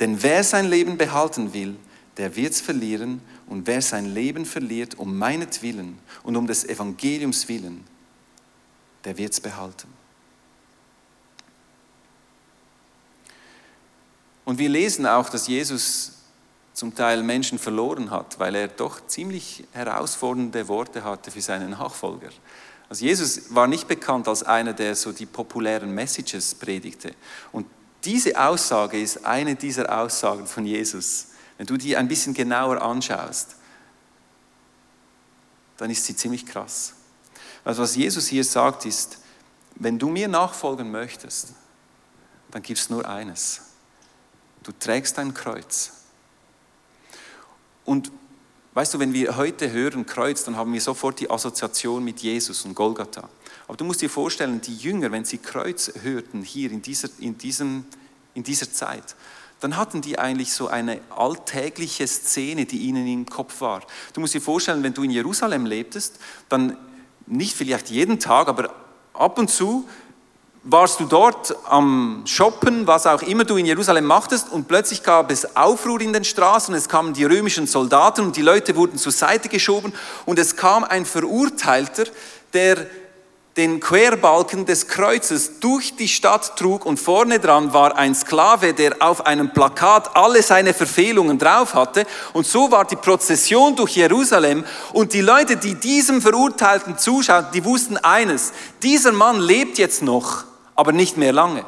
Denn 0.00 0.22
wer 0.22 0.42
sein 0.44 0.68
Leben 0.68 0.98
behalten 0.98 1.52
will, 1.52 1.76
der 2.16 2.34
wird 2.34 2.52
es 2.52 2.60
verlieren, 2.60 3.20
und 3.46 3.66
wer 3.66 3.80
sein 3.80 4.06
Leben 4.06 4.44
verliert 4.44 4.96
um 4.96 5.16
meinetwillen 5.16 5.98
und 6.24 6.36
um 6.36 6.46
des 6.46 6.64
Evangeliums 6.64 7.48
willen, 7.48 7.84
der 9.04 9.16
wird 9.16 9.32
es 9.32 9.40
behalten. 9.40 9.88
Und 14.46 14.58
wir 14.58 14.68
lesen 14.68 15.06
auch, 15.06 15.28
dass 15.28 15.48
Jesus 15.48 16.12
zum 16.72 16.94
Teil 16.94 17.22
Menschen 17.22 17.58
verloren 17.58 18.10
hat, 18.10 18.38
weil 18.38 18.54
er 18.54 18.68
doch 18.68 19.04
ziemlich 19.08 19.64
herausfordernde 19.72 20.68
Worte 20.68 21.02
hatte 21.02 21.30
für 21.32 21.40
seinen 21.40 21.70
Nachfolger. 21.70 22.28
Also 22.88 23.04
Jesus 23.04 23.52
war 23.54 23.66
nicht 23.66 23.88
bekannt 23.88 24.28
als 24.28 24.44
einer, 24.44 24.72
der 24.72 24.94
so 24.94 25.10
die 25.10 25.26
populären 25.26 25.92
Messages 25.92 26.54
predigte. 26.54 27.12
Und 27.50 27.66
diese 28.04 28.40
Aussage 28.40 29.00
ist 29.00 29.24
eine 29.24 29.56
dieser 29.56 30.00
Aussagen 30.00 30.46
von 30.46 30.64
Jesus. 30.64 31.28
Wenn 31.58 31.66
du 31.66 31.76
die 31.76 31.96
ein 31.96 32.06
bisschen 32.06 32.32
genauer 32.32 32.80
anschaust, 32.80 33.56
dann 35.76 35.90
ist 35.90 36.04
sie 36.04 36.14
ziemlich 36.14 36.46
krass. 36.46 36.92
Also 37.64 37.82
was 37.82 37.96
Jesus 37.96 38.28
hier 38.28 38.44
sagt 38.44 38.86
ist, 38.86 39.18
wenn 39.74 39.98
du 39.98 40.08
mir 40.08 40.28
nachfolgen 40.28 40.88
möchtest, 40.92 41.48
dann 42.52 42.62
gibt 42.62 42.78
es 42.78 42.90
nur 42.90 43.08
eines. 43.08 43.65
Du 44.66 44.72
trägst 44.78 45.16
dein 45.16 45.32
Kreuz. 45.32 45.92
Und 47.84 48.10
Weißt 48.76 48.92
du, 48.92 48.98
wenn 48.98 49.14
wir 49.14 49.38
heute 49.38 49.72
hören 49.72 50.04
Kreuz, 50.04 50.44
dann 50.44 50.58
haben 50.58 50.70
wir 50.74 50.82
sofort 50.82 51.18
die 51.18 51.30
Assoziation 51.30 52.04
mit 52.04 52.20
Jesus 52.20 52.66
und 52.66 52.74
Golgatha. 52.74 53.26
Aber 53.66 53.76
du 53.78 53.86
musst 53.86 54.02
dir 54.02 54.10
vorstellen, 54.10 54.60
die 54.60 54.76
Jünger, 54.76 55.10
wenn 55.12 55.24
sie 55.24 55.38
Kreuz 55.38 55.90
hörten 56.02 56.42
hier 56.42 56.70
in 56.70 56.82
dieser, 56.82 57.08
in 57.18 57.38
diesem, 57.38 57.86
in 58.34 58.42
dieser 58.42 58.70
Zeit, 58.70 59.16
dann 59.60 59.78
hatten 59.78 60.02
die 60.02 60.18
eigentlich 60.18 60.52
so 60.52 60.68
eine 60.68 61.00
alltägliche 61.08 62.06
Szene, 62.06 62.66
die 62.66 62.80
ihnen 62.80 63.06
im 63.06 63.24
Kopf 63.24 63.62
war. 63.62 63.80
Du 64.12 64.20
musst 64.20 64.34
dir 64.34 64.42
vorstellen, 64.42 64.82
wenn 64.82 64.92
du 64.92 65.04
in 65.04 65.10
Jerusalem 65.10 65.64
lebtest, 65.64 66.18
dann 66.50 66.76
nicht 67.26 67.56
vielleicht 67.56 67.88
jeden 67.88 68.20
Tag, 68.20 68.46
aber 68.46 68.74
ab 69.14 69.38
und 69.38 69.48
zu 69.48 69.88
warst 70.68 70.98
du 70.98 71.04
dort 71.04 71.54
am 71.68 72.22
Shoppen, 72.24 72.88
was 72.88 73.06
auch 73.06 73.22
immer 73.22 73.44
du 73.44 73.56
in 73.56 73.66
Jerusalem 73.66 74.04
machtest, 74.04 74.50
und 74.50 74.66
plötzlich 74.66 75.04
gab 75.04 75.30
es 75.30 75.56
Aufruhr 75.56 76.00
in 76.00 76.12
den 76.12 76.24
Straßen, 76.24 76.74
es 76.74 76.88
kamen 76.88 77.12
die 77.12 77.24
römischen 77.24 77.68
Soldaten 77.68 78.22
und 78.22 78.36
die 78.36 78.42
Leute 78.42 78.74
wurden 78.74 78.98
zur 78.98 79.12
Seite 79.12 79.48
geschoben 79.48 79.92
und 80.24 80.38
es 80.40 80.56
kam 80.56 80.82
ein 80.82 81.04
Verurteilter, 81.04 82.04
der 82.52 82.84
den 83.56 83.80
Querbalken 83.80 84.66
des 84.66 84.88
Kreuzes 84.88 85.60
durch 85.60 85.96
die 85.96 86.08
Stadt 86.08 86.56
trug 86.58 86.84
und 86.84 86.98
vorne 86.98 87.38
dran 87.38 87.72
war 87.72 87.96
ein 87.96 88.14
Sklave, 88.14 88.74
der 88.74 88.96
auf 88.98 89.24
einem 89.24 89.52
Plakat 89.52 90.14
alle 90.14 90.42
seine 90.42 90.74
Verfehlungen 90.74 91.38
drauf 91.38 91.72
hatte. 91.72 92.04
Und 92.34 92.46
so 92.46 92.70
war 92.70 92.84
die 92.84 92.96
Prozession 92.96 93.74
durch 93.74 93.96
Jerusalem 93.96 94.64
und 94.92 95.14
die 95.14 95.22
Leute, 95.22 95.56
die 95.56 95.74
diesem 95.74 96.20
Verurteilten 96.20 96.98
zuschauten, 96.98 97.52
die 97.54 97.64
wussten 97.64 97.96
eines, 97.96 98.52
dieser 98.82 99.12
Mann 99.12 99.40
lebt 99.40 99.78
jetzt 99.78 100.02
noch 100.02 100.44
aber 100.76 100.92
nicht 100.92 101.16
mehr 101.16 101.32
lange. 101.32 101.64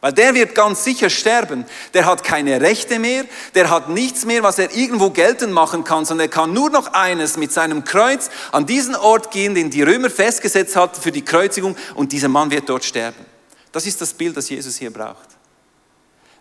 Weil 0.00 0.12
der 0.12 0.34
wird 0.34 0.54
ganz 0.54 0.84
sicher 0.84 1.08
sterben. 1.08 1.64
Der 1.94 2.04
hat 2.04 2.22
keine 2.22 2.60
Rechte 2.60 2.98
mehr, 2.98 3.24
der 3.54 3.70
hat 3.70 3.88
nichts 3.88 4.24
mehr, 4.24 4.42
was 4.42 4.58
er 4.58 4.72
irgendwo 4.74 5.10
geltend 5.10 5.52
machen 5.52 5.84
kann, 5.84 6.04
sondern 6.04 6.28
er 6.28 6.30
kann 6.30 6.52
nur 6.52 6.70
noch 6.70 6.92
eines 6.92 7.36
mit 7.36 7.50
seinem 7.50 7.84
Kreuz 7.84 8.28
an 8.52 8.66
diesen 8.66 8.94
Ort 8.94 9.30
gehen, 9.30 9.54
den 9.54 9.70
die 9.70 9.82
Römer 9.82 10.10
festgesetzt 10.10 10.76
hatten 10.76 11.00
für 11.00 11.12
die 11.12 11.24
Kreuzigung 11.24 11.76
und 11.94 12.12
dieser 12.12 12.28
Mann 12.28 12.50
wird 12.50 12.68
dort 12.68 12.84
sterben. 12.84 13.24
Das 13.72 13.86
ist 13.86 14.00
das 14.00 14.12
Bild, 14.12 14.36
das 14.36 14.48
Jesus 14.48 14.76
hier 14.76 14.92
braucht. 14.92 15.28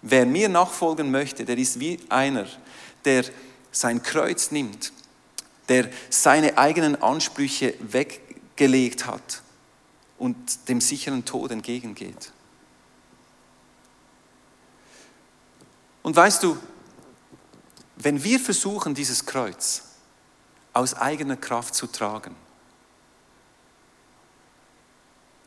Wer 0.02 0.26
mir 0.26 0.50
nachfolgen 0.50 1.10
möchte, 1.10 1.46
der 1.46 1.58
ist 1.58 1.80
wie 1.80 2.00
einer, 2.10 2.46
der 3.06 3.24
sein 3.72 4.04
Kreuz 4.04 4.52
nimmt, 4.52 4.92
der 5.70 5.90
seine 6.10 6.58
eigenen 6.58 7.02
Ansprüche 7.02 7.74
weggelegt 7.80 9.08
hat 9.08 9.42
und 10.18 10.70
dem 10.70 10.82
sicheren 10.82 11.26
Tod 11.26 11.52
entgegengeht. 11.52 12.32
Und 16.04 16.16
weißt 16.16 16.44
du, 16.44 16.58
wenn 17.98 18.24
wir 18.24 18.40
versuchen, 18.40 18.94
dieses 18.94 19.26
Kreuz 19.26 19.84
aus 20.74 20.94
eigener 20.94 21.38
Kraft 21.38 21.74
zu 21.74 21.88
tragen, 21.88 22.36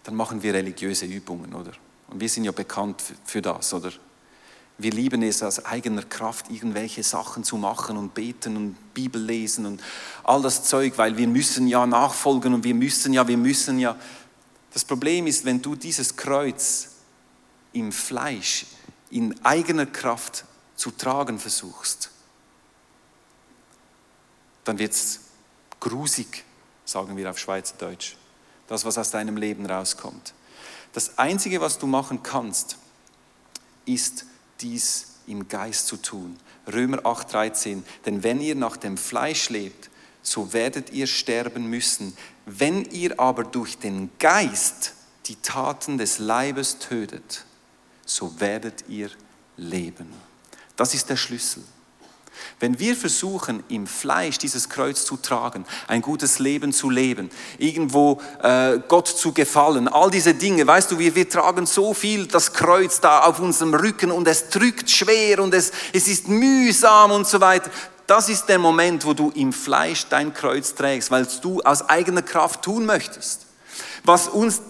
dann 0.05 0.15
machen 0.15 0.43
wir 0.43 0.55
religiöse 0.55 1.05
Übungen, 1.05 1.55
oder? 1.55 1.73
Und 2.09 2.21
wir 2.21 2.29
sind 2.29 2.45
ja 2.45 2.53
bekannt 2.53 3.03
für 3.25 3.43
das, 3.43 3.75
oder? 3.75 3.93
Wir 4.79 4.93
lieben 4.93 5.23
es 5.23 5.43
aus 5.43 5.65
eigener 5.65 6.03
Kraft, 6.03 6.51
irgendwelche 6.51 7.03
Sachen 7.03 7.45
zu 7.45 7.57
machen 7.57 7.97
und 7.97 8.15
beten 8.15 8.57
und 8.57 8.95
Bibel 8.95 9.21
lesen 9.21 9.67
und 9.67 9.83
all 10.23 10.41
das 10.41 10.65
Zeug, 10.65 10.95
weil 10.97 11.17
wir 11.17 11.29
müssen 11.29 11.67
ja 11.67 11.85
nachfolgen 11.85 12.55
und 12.55 12.65
wir 12.65 12.75
müssen 12.75 13.13
ja, 13.13 13.27
wir 13.27 13.37
müssen 13.37 13.79
ja. 13.79 13.97
Das 14.73 14.85
Problem 14.85 15.27
ist, 15.27 15.45
wenn 15.45 15.63
du 15.63 15.75
dieses 15.75 16.17
Kreuz 16.17 16.89
im 17.73 17.93
Fleisch, 17.93 18.67
in 19.11 19.35
eigener 19.45 19.87
Kraft 19.87 20.45
zu 20.77 20.91
tragen 20.91 21.39
versuchst, 21.39 22.11
dann 24.65 24.79
wird 24.79 24.93
es 24.93 25.21
grusig, 25.81 26.45
sagen 26.85 27.17
wir 27.17 27.31
auf 27.31 27.39
Schweizerdeutsch. 27.39 28.17
Das, 28.67 28.85
was 28.85 28.99
aus 28.99 29.11
deinem 29.11 29.39
Leben 29.39 29.65
rauskommt. 29.65 30.35
Das 30.93 31.17
Einzige, 31.19 31.61
was 31.61 31.79
du 31.79 31.87
machen 31.87 32.23
kannst, 32.23 32.77
ist 33.87 34.27
dies 34.61 35.07
im 35.27 35.49
Geist 35.49 35.87
zu 35.87 35.97
tun. 35.97 36.39
Römer 36.67 36.99
8:13. 37.07 37.83
Denn 38.05 38.23
wenn 38.23 38.41
ihr 38.41 38.55
nach 38.55 38.77
dem 38.77 38.97
Fleisch 38.97 39.49
lebt, 39.49 39.91
so 40.29 40.53
werdet 40.53 40.91
ihr 40.91 41.07
sterben 41.07 41.69
müssen. 41.69 42.17
Wenn 42.47 42.85
ihr 42.91 43.19
aber 43.19 43.45
durch 43.45 43.79
den 43.79 44.11
Geist 44.19 44.93
die 45.27 45.37
Taten 45.37 45.99
des 45.99 46.19
Leibes 46.19 46.79
tötet, 46.79 47.45
so 48.05 48.39
werdet 48.41 48.85
ihr 48.89 49.11
leben. 49.57 50.09
Das 50.77 50.95
ist 50.95 51.09
der 51.11 51.17
Schlüssel. 51.17 51.63
Wenn 52.61 52.79
wir 52.79 52.95
versuchen, 52.97 53.65
im 53.69 53.87
Fleisch 53.87 54.39
dieses 54.39 54.69
Kreuz 54.69 55.05
zu 55.05 55.17
tragen, 55.17 55.65
ein 55.87 56.03
gutes 56.03 56.39
Leben 56.39 56.73
zu 56.73 56.89
leben, 56.89 57.31
irgendwo 57.59 58.21
äh, 58.43 58.79
Gott 58.89 59.09
zu 59.09 59.33
gefallen, 59.33 59.89
all 59.89 60.11
diese 60.11 60.35
Dinge, 60.35 60.67
weißt 60.67 60.91
du, 60.91 60.99
wir, 60.99 61.15
wir 61.15 61.29
tragen 61.29 61.67
so 61.67 61.95
viel 61.95 62.27
das 62.27 62.53
Kreuz 62.53 63.01
da 63.01 63.21
auf 63.21 63.41
unserem 63.41 63.75
Rücken 63.75 64.11
und 64.11 64.29
es 64.29 64.51
drückt 64.51 64.91
schwer 64.91 65.41
und 65.43 65.53
es, 65.53 65.73
es 65.93 66.07
ist 66.07 66.29
mühsam 66.29 67.11
und 67.11 67.27
so 67.27 67.41
weiter. 67.41 67.71
Das 68.09 68.31
ist 68.31 68.47
der 68.47 68.59
Moment, 68.59 69.05
wo 69.05 69.13
du 69.13 69.31
im 69.33 69.53
Fleisch 69.53 70.07
dein 70.09 70.33
Kreuz 70.33 70.75
trägst, 70.75 71.11
weil 71.11 71.29
du 71.43 71.61
aus 71.61 71.91
eigener 71.91 72.23
Kraft 72.23 72.63
tun 72.63 72.87
möchtest. 72.87 73.45
Was 74.03 74.29
uns 74.29 74.63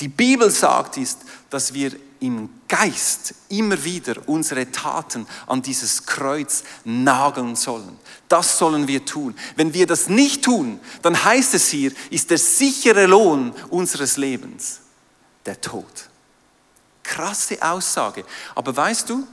die 0.00 0.08
Bibel 0.08 0.50
sagt, 0.50 0.96
ist, 0.96 1.18
dass 1.50 1.74
wir 1.74 1.92
im 2.20 2.48
Geist 2.66 3.34
immer 3.50 3.84
wieder 3.84 4.14
unsere 4.24 4.72
Taten 4.72 5.26
an 5.46 5.60
dieses 5.60 6.06
Kreuz 6.06 6.64
nageln 6.84 7.54
sollen. 7.54 7.98
Das 8.30 8.56
sollen 8.56 8.88
wir 8.88 9.04
tun. 9.04 9.36
Wenn 9.56 9.74
wir 9.74 9.86
das 9.86 10.08
nicht 10.08 10.42
tun, 10.42 10.80
dann 11.02 11.22
heißt 11.22 11.52
es 11.52 11.68
hier, 11.68 11.92
ist 12.08 12.30
der 12.30 12.38
sichere 12.38 13.04
Lohn 13.04 13.52
unseres 13.68 14.16
Lebens 14.16 14.80
der 15.44 15.60
Tod. 15.60 16.08
Krasse 17.02 17.58
Aussage. 17.60 18.24
Aber 18.54 18.74
weißt 18.74 19.10
du, 19.10 19.26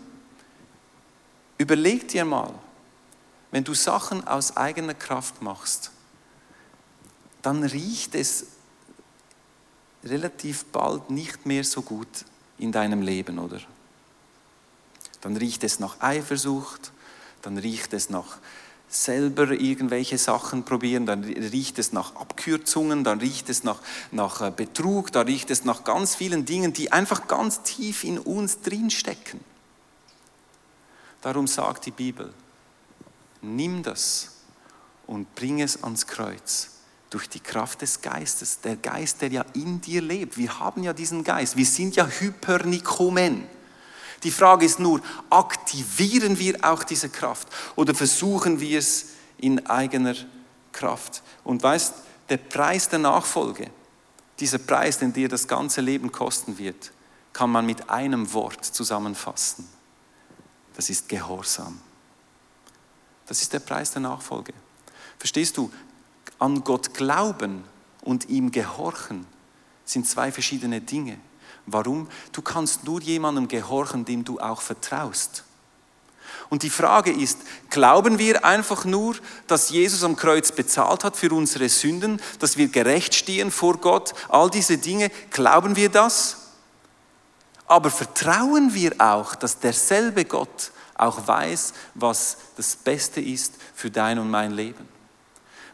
überleg 1.58 2.10
dir 2.10 2.26
mal, 2.26 2.54
wenn 3.54 3.64
du 3.64 3.76
Sachen 3.76 4.28
aus 4.28 4.58
eigener 4.58 4.96
Kraft 4.96 5.44
machst, 5.44 5.92
dann 7.44 7.64
riecht 7.64 8.16
es 8.16 8.48
relativ 10.04 10.66
bald 10.66 11.12
nicht 11.12 11.46
mehr 11.46 11.64
so 11.64 11.84
gut 11.84 12.26
in 12.58 12.72
deinem 12.72 13.04
Leben, 13.04 13.38
oder? 13.38 13.60
Dann 15.22 15.38
riecht 15.38 15.64
es 15.64 15.80
nach 15.80 16.02
Eifersucht, 16.02 16.92
dann 17.44 17.60
riecht 17.60 17.94
es 17.94 18.10
nach 18.10 18.40
selber 18.90 19.52
irgendwelche 19.52 20.18
Sachen 20.18 20.66
probieren, 20.66 21.06
dann 21.06 21.24
riecht 21.24 21.78
es 21.78 21.94
nach 21.94 22.16
Abkürzungen, 22.16 23.04
dann 23.04 23.20
riecht 23.20 23.50
es 23.50 23.64
nach, 23.64 23.82
nach 24.10 24.42
äh, 24.42 24.50
Betrug, 24.50 25.12
dann 25.12 25.28
riecht 25.28 25.52
es 25.52 25.64
nach 25.64 25.84
ganz 25.84 26.16
vielen 26.16 26.46
Dingen, 26.46 26.74
die 26.74 26.92
einfach 26.92 27.28
ganz 27.28 27.62
tief 27.62 28.04
in 28.04 28.18
uns 28.18 28.62
drinstecken. 28.62 29.42
Darum 31.22 31.46
sagt 31.46 31.86
die 31.86 31.92
Bibel, 31.92 32.34
nimm 33.44 33.84
das 33.84 34.30
und 35.06 35.36
bring 35.36 35.62
es 35.62 35.84
ans 35.84 36.08
Kreuz 36.08 36.70
durch 37.10 37.30
die 37.30 37.40
Kraft 37.40 37.82
des 37.82 38.02
Geistes, 38.02 38.62
der 38.62 38.76
Geist, 38.76 39.22
der 39.22 39.30
ja 39.30 39.46
in 39.54 39.80
dir 39.80 40.02
lebt. 40.02 40.38
Wir 40.38 40.60
haben 40.60 40.82
ja 40.82 40.94
diesen 40.94 41.24
Geist, 41.24 41.56
wir 41.56 41.66
sind 41.66 41.96
ja 41.96 42.08
Hypernikomen. 42.08 43.44
Die 44.24 44.32
Frage 44.32 44.66
ist 44.66 44.80
nur, 44.80 45.02
aktivieren 45.30 46.40
wir 46.40 46.58
auch 46.64 46.84
diese 46.84 47.10
Kraft 47.10 47.48
oder 47.76 47.94
versuchen 47.94 48.60
wir 48.60 48.80
es 48.80 49.10
in 49.38 49.68
eigener 49.68 50.16
Kraft? 50.72 51.22
Und 51.44 51.62
weißt, 51.62 51.94
der 52.30 52.38
Preis 52.38 52.90
der 52.90 53.00
Nachfolge, 53.00 53.70
dieser 54.40 54.58
Preis, 54.58 54.98
den 54.98 55.14
dir 55.14 55.30
das 55.30 55.48
ganze 55.48 55.82
Leben 55.82 56.12
kosten 56.12 56.58
wird, 56.58 56.92
kann 57.34 57.52
man 57.52 57.66
mit 57.66 57.90
einem 57.90 58.34
Wort 58.34 58.64
zusammenfassen. 58.66 59.68
Das 60.76 60.90
ist 60.90 61.10
Gehorsam. 61.10 61.80
Das 63.34 63.42
ist 63.42 63.52
der 63.52 63.62
Preis 63.62 63.90
der 63.90 64.04
Nachfolge. 64.04 64.54
Verstehst 65.18 65.58
du? 65.58 65.72
an 66.38 66.64
Gott 66.64 66.94
glauben 66.94 67.64
und 68.02 68.30
ihm 68.30 68.52
gehorchen 68.52 69.26
sind 69.86 70.08
zwei 70.08 70.32
verschiedene 70.32 70.82
Dinge. 70.82 71.18
Warum? 71.66 72.10
Du 72.32 72.44
kannst 72.44 72.84
nur 72.84 73.02
jemandem 73.02 73.48
gehorchen, 73.48 74.06
dem 74.06 74.24
du 74.24 74.40
auch 74.40 74.62
vertraust. 74.62 75.46
Und 76.52 76.62
die 76.62 76.70
Frage 76.70 77.12
ist, 77.12 77.40
glauben 77.72 78.20
wir 78.20 78.46
einfach 78.46 78.86
nur, 78.86 79.16
dass 79.48 79.72
Jesus 79.72 80.04
am 80.04 80.16
Kreuz 80.16 80.52
bezahlt 80.52 81.04
hat 81.04 81.18
für 81.18 81.32
unsere 81.32 81.70
Sünden, 81.70 82.22
dass 82.38 82.58
wir 82.58 82.68
gerecht 82.68 83.16
stehen 83.16 83.50
vor 83.50 83.78
Gott, 83.78 84.14
all 84.30 84.52
diese 84.52 84.78
Dinge, 84.78 85.10
glauben 85.32 85.76
wir 85.76 85.90
das? 85.90 86.38
Aber 87.66 87.90
vertrauen 87.90 88.76
wir 88.76 88.94
auch, 89.00 89.34
dass 89.34 89.58
derselbe 89.58 90.24
Gott 90.26 90.72
auch 90.96 91.28
weiß, 91.28 91.74
was 91.96 92.38
das 92.56 92.76
Beste 92.76 93.22
ist 93.22 93.56
für 93.74 93.90
dein 93.90 94.20
und 94.20 94.30
mein 94.30 94.52
Leben? 94.52 94.88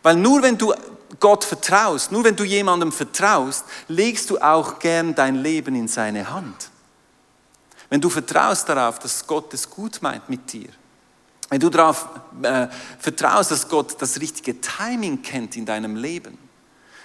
Weil 0.01 0.15
nur 0.15 0.41
wenn 0.41 0.57
du 0.57 0.73
Gott 1.19 1.43
vertraust, 1.43 2.11
nur 2.11 2.23
wenn 2.23 2.35
du 2.35 2.43
jemandem 2.43 2.91
vertraust, 2.91 3.65
legst 3.87 4.29
du 4.29 4.37
auch 4.37 4.79
gern 4.79 5.15
dein 5.15 5.35
Leben 5.35 5.75
in 5.75 5.87
seine 5.87 6.29
Hand. 6.31 6.69
Wenn 7.89 7.99
du 7.99 8.09
vertraust 8.09 8.69
darauf, 8.69 8.99
dass 8.99 9.25
Gott 9.25 9.53
es 9.53 9.69
gut 9.69 10.01
meint 10.01 10.29
mit 10.29 10.51
dir, 10.53 10.69
wenn 11.49 11.59
du 11.59 11.69
darauf 11.69 12.07
äh, 12.43 12.67
vertraust, 12.99 13.51
dass 13.51 13.67
Gott 13.67 13.99
das 13.99 14.19
richtige 14.19 14.61
Timing 14.61 15.23
kennt 15.23 15.57
in 15.57 15.65
deinem 15.65 15.95
Leben, 15.95 16.37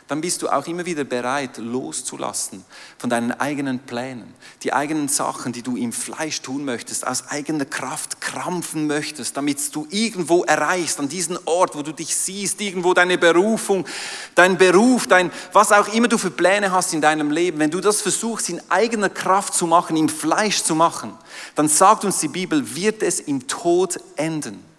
dann 0.06 0.20
bist 0.20 0.42
du 0.42 0.48
auch 0.48 0.66
immer 0.66 0.84
wieder 0.84 1.04
bereit, 1.04 1.56
loszulassen 1.56 2.64
von 2.98 3.08
deinen 3.08 3.32
eigenen 3.32 3.78
Plänen, 3.78 4.34
die 4.62 4.72
eigenen 4.72 5.08
Sachen, 5.08 5.52
die 5.52 5.62
du 5.62 5.76
im 5.76 5.92
Fleisch 5.92 6.42
tun 6.42 6.64
möchtest, 6.66 7.06
aus 7.06 7.28
eigener 7.28 7.64
Kraft 7.64 8.20
krampfen 8.20 8.86
möchtest, 8.86 9.36
damit 9.36 9.74
du 9.74 9.86
irgendwo 9.90 10.44
erreichst, 10.44 11.00
an 11.00 11.08
diesen 11.08 11.38
Ort, 11.46 11.74
wo 11.74 11.80
du 11.80 11.92
dich 11.92 12.14
siehst, 12.14 12.60
irgendwo 12.60 12.92
deine 12.92 13.16
Berufung, 13.16 13.86
dein 14.34 14.58
Beruf, 14.58 15.06
dein, 15.06 15.30
was 15.52 15.72
auch 15.72 15.88
immer 15.88 16.08
du 16.08 16.18
für 16.18 16.30
Pläne 16.30 16.70
hast 16.70 16.92
in 16.92 17.00
deinem 17.00 17.30
Leben, 17.30 17.58
wenn 17.58 17.70
du 17.70 17.80
das 17.80 18.02
versuchst, 18.02 18.50
in 18.50 18.60
eigener 18.68 19.08
Kraft 19.08 19.54
zu 19.54 19.66
machen, 19.66 19.96
im 19.96 20.10
Fleisch 20.10 20.62
zu 20.62 20.74
machen, 20.74 21.14
dann 21.54 21.68
sagt 21.68 22.04
uns 22.04 22.18
die 22.20 22.28
Bibel, 22.28 22.76
wird 22.76 23.02
es 23.02 23.20
im 23.20 23.46
Tod 23.46 23.98
enden. 24.16 24.73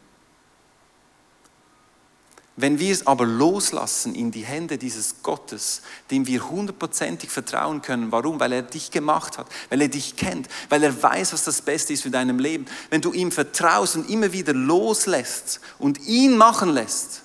Wenn 2.58 2.80
wir 2.80 2.94
es 2.94 3.06
aber 3.06 3.26
loslassen 3.26 4.16
in 4.16 4.32
die 4.32 4.46
Hände 4.46 4.78
dieses 4.78 5.22
Gottes, 5.24 5.82
dem 6.10 6.26
wir 6.26 6.50
hundertprozentig 6.50 7.30
vertrauen 7.30 7.82
können, 7.82 8.14
warum? 8.14 8.40
Weil 8.40 8.54
er 8.54 8.62
dich 8.62 8.92
gemacht 8.92 9.38
hat, 9.38 9.48
weil 9.70 9.82
er 9.82 9.90
dich 9.90 10.16
kennt, 10.16 10.48
weil 10.70 10.82
er 10.84 11.04
weiß, 11.04 11.34
was 11.34 11.44
das 11.44 11.62
Beste 11.62 11.92
ist 11.92 12.04
für 12.04 12.12
deinem 12.12 12.40
Leben. 12.40 12.66
Wenn 12.90 13.02
du 13.02 13.12
ihm 13.12 13.32
vertraust 13.32 13.98
und 13.98 14.10
immer 14.10 14.32
wieder 14.32 14.54
loslässt 14.54 15.60
und 15.80 16.00
ihn 16.08 16.38
machen 16.38 16.70
lässt, 16.70 17.24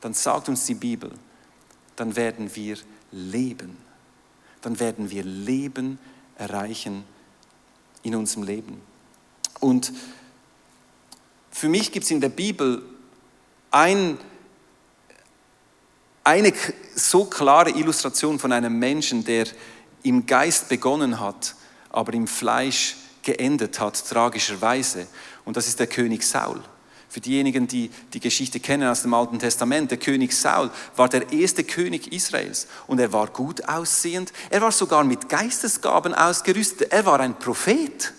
dann 0.00 0.14
sagt 0.14 0.48
uns 0.48 0.66
die 0.66 0.74
Bibel, 0.74 1.10
dann 1.96 2.14
werden 2.14 2.54
wir 2.54 2.78
leben. 3.10 3.76
Dann 4.62 4.78
werden 4.78 5.10
wir 5.10 5.24
Leben 5.24 5.98
erreichen 6.38 7.02
in 8.04 8.14
unserem 8.14 8.44
Leben. 8.44 8.80
Und 9.58 9.92
für 11.50 11.68
mich 11.68 11.90
gibt 11.90 12.04
es 12.04 12.10
in 12.12 12.20
der 12.20 12.28
Bibel 12.28 12.84
ein, 13.76 14.18
eine 16.24 16.52
so 16.94 17.26
klare 17.26 17.70
Illustration 17.70 18.38
von 18.38 18.50
einem 18.52 18.78
Menschen, 18.78 19.22
der 19.24 19.46
im 20.02 20.24
Geist 20.24 20.68
begonnen 20.68 21.20
hat, 21.20 21.54
aber 21.90 22.14
im 22.14 22.26
Fleisch 22.26 22.96
geendet 23.22 23.78
hat, 23.78 24.02
tragischerweise. 24.08 25.06
Und 25.44 25.56
das 25.56 25.68
ist 25.68 25.78
der 25.78 25.88
König 25.88 26.22
Saul. 26.22 26.62
Für 27.08 27.20
diejenigen, 27.20 27.68
die 27.68 27.90
die 28.12 28.20
Geschichte 28.20 28.60
kennen 28.60 28.88
aus 28.88 29.02
dem 29.02 29.14
Alten 29.14 29.38
Testament, 29.38 29.90
der 29.90 29.98
König 29.98 30.32
Saul 30.32 30.70
war 30.96 31.08
der 31.08 31.30
erste 31.32 31.62
König 31.62 32.12
Israels 32.12 32.68
und 32.86 32.98
er 32.98 33.12
war 33.12 33.28
gut 33.28 33.68
aussehend. 33.68 34.32
Er 34.50 34.62
war 34.62 34.72
sogar 34.72 35.04
mit 35.04 35.28
Geistesgaben 35.28 36.14
ausgerüstet. 36.14 36.92
Er 36.92 37.04
war 37.04 37.20
ein 37.20 37.38
Prophet. 37.38 38.12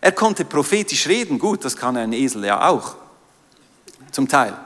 Er 0.00 0.12
konnte 0.12 0.44
prophetisch 0.44 1.06
reden. 1.06 1.38
Gut, 1.38 1.64
das 1.64 1.76
kann 1.76 1.96
ein 1.96 2.12
Esel 2.12 2.44
ja 2.44 2.68
auch. 2.68 2.96
Zum 4.10 4.28
Teil. 4.28 4.56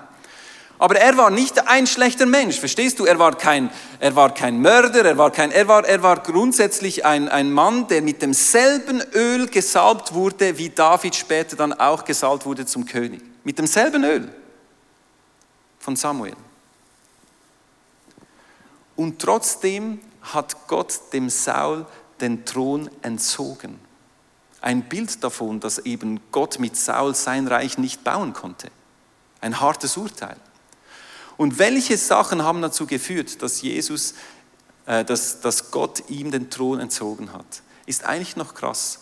Aber 0.79 0.97
er 0.97 1.17
war 1.17 1.31
nicht 1.31 1.67
ein 1.67 1.89
schlechter 1.89 2.27
Mensch, 2.27 2.61
verstehst 2.61 3.01
du? 3.01 3.05
Er 3.05 3.19
war 3.19 3.37
kein, 3.37 3.71
er 3.99 4.15
war 4.15 4.33
kein 4.33 4.61
Mörder, 4.61 5.05
er 5.05 5.19
war, 5.19 5.33
kein, 5.33 5.51
er 5.51 5.67
war, 5.67 5.85
er 5.85 6.03
war 6.03 6.21
grundsätzlich 6.21 7.05
ein, 7.05 7.29
ein 7.29 7.53
Mann, 7.53 7.89
der 7.89 8.01
mit 8.01 8.23
demselben 8.23 9.03
Öl 9.13 9.49
gesalbt 9.49 10.15
wurde, 10.15 10.57
wie 10.57 10.71
David 10.71 11.17
später 11.17 11.57
dann 11.57 11.73
auch 11.73 12.05
gesalbt 12.05 12.47
wurde 12.47 12.65
zum 12.65 12.87
König. 12.87 13.21
Mit 13.43 13.59
demselben 13.59 14.05
Öl 14.05 14.33
von 15.81 15.97
Samuel. 15.97 16.37
Und 18.95 19.21
trotzdem 19.21 20.01
hat 20.23 20.69
Gott 20.69 21.13
dem 21.13 21.29
Saul 21.29 21.87
den 22.21 22.45
Thron 22.45 22.89
entzogen. 23.03 23.81
Ein 24.61 24.83
Bild 24.83 25.23
davon, 25.23 25.61
dass 25.61 25.79
eben 25.79 26.21
Gott 26.31 26.59
mit 26.59 26.77
Saul 26.77 27.15
sein 27.15 27.47
Reich 27.47 27.79
nicht 27.79 28.05
bauen 28.05 28.33
konnte. 28.33 28.71
Ein 29.41 29.61
hartes 29.61 29.97
Urteil. 29.97 30.37
Und 31.39 31.59
welche 31.59 31.97
Sachen 31.97 32.43
haben 32.43 32.61
dazu 32.61 32.85
geführt, 32.85 33.41
dass 33.41 33.63
Jesus, 33.63 34.15
äh, 34.85 35.05
dass, 35.05 35.41
dass 35.41 35.71
Gott 35.71 36.03
ihm 36.11 36.31
den 36.31 36.51
Thron 36.51 36.81
entzogen 36.81 37.33
hat? 37.33 37.63
Ist 37.87 38.05
eigentlich 38.05 38.37
noch 38.37 38.55
krass. 38.55 38.99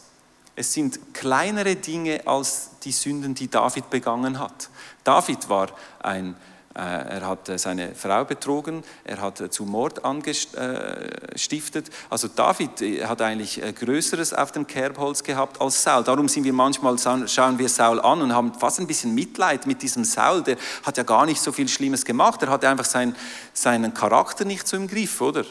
Es 0.55 0.73
sind 0.73 1.15
kleinere 1.15 1.77
Dinge 1.77 2.27
als 2.27 2.71
die 2.85 2.93
Sünden, 2.93 3.35
die 3.35 3.49
David 3.49 3.91
begangen 3.91 4.39
hat. 4.39 4.69
David 5.03 5.49
war 5.49 5.69
ein 5.99 6.37
er 6.77 7.27
hat 7.27 7.49
äh, 7.49 7.59
seine 7.59 7.95
Frau 7.95 8.25
betrogen, 8.25 8.85
er 9.05 9.21
hat 9.21 9.41
äh, 9.41 9.51
zu 9.51 9.65
Mord 9.65 10.05
angestiftet. 10.05 11.91
Also 12.11 12.29
David 12.29 12.71
hat 13.07 13.23
eigentlich 13.23 13.63
Größeres 13.75 14.35
auf 14.35 14.53
dem 14.53 14.67
Kerbholz 14.67 15.23
gehabt 15.23 15.61
als 15.61 15.83
Saul. 15.83 16.05
Darum 16.05 16.29
sind 16.29 16.45
wir 16.45 16.53
manchmal, 16.53 16.99
schauen 16.99 17.59
wir 17.59 17.69
Saul 17.69 18.01
an 18.01 18.21
und 18.21 18.35
haben 18.35 18.53
fast 18.55 18.79
ein 18.79 18.87
bisschen 18.87 19.15
Mitleid 19.15 19.67
mit 19.67 19.81
diesem 19.83 20.05
Saul. 20.05 20.43
Der 20.43 20.57
hat 20.85 20.99
ja 20.99 21.03
gar 21.03 21.25
nicht 21.25 21.41
so 21.41 21.51
viel 21.51 21.69
Schlimmes 21.69 22.05
gemacht. 22.05 22.43
Er 22.43 22.51
hatte 22.51 22.69
einfach 22.69 22.85
sein, 22.85 23.17
seinen 23.55 23.95
Charakter 23.95 24.45
nicht 24.45 24.69
so 24.69 24.77
im 24.77 24.87
Griff, 24.87 25.21
oder? 25.21 25.45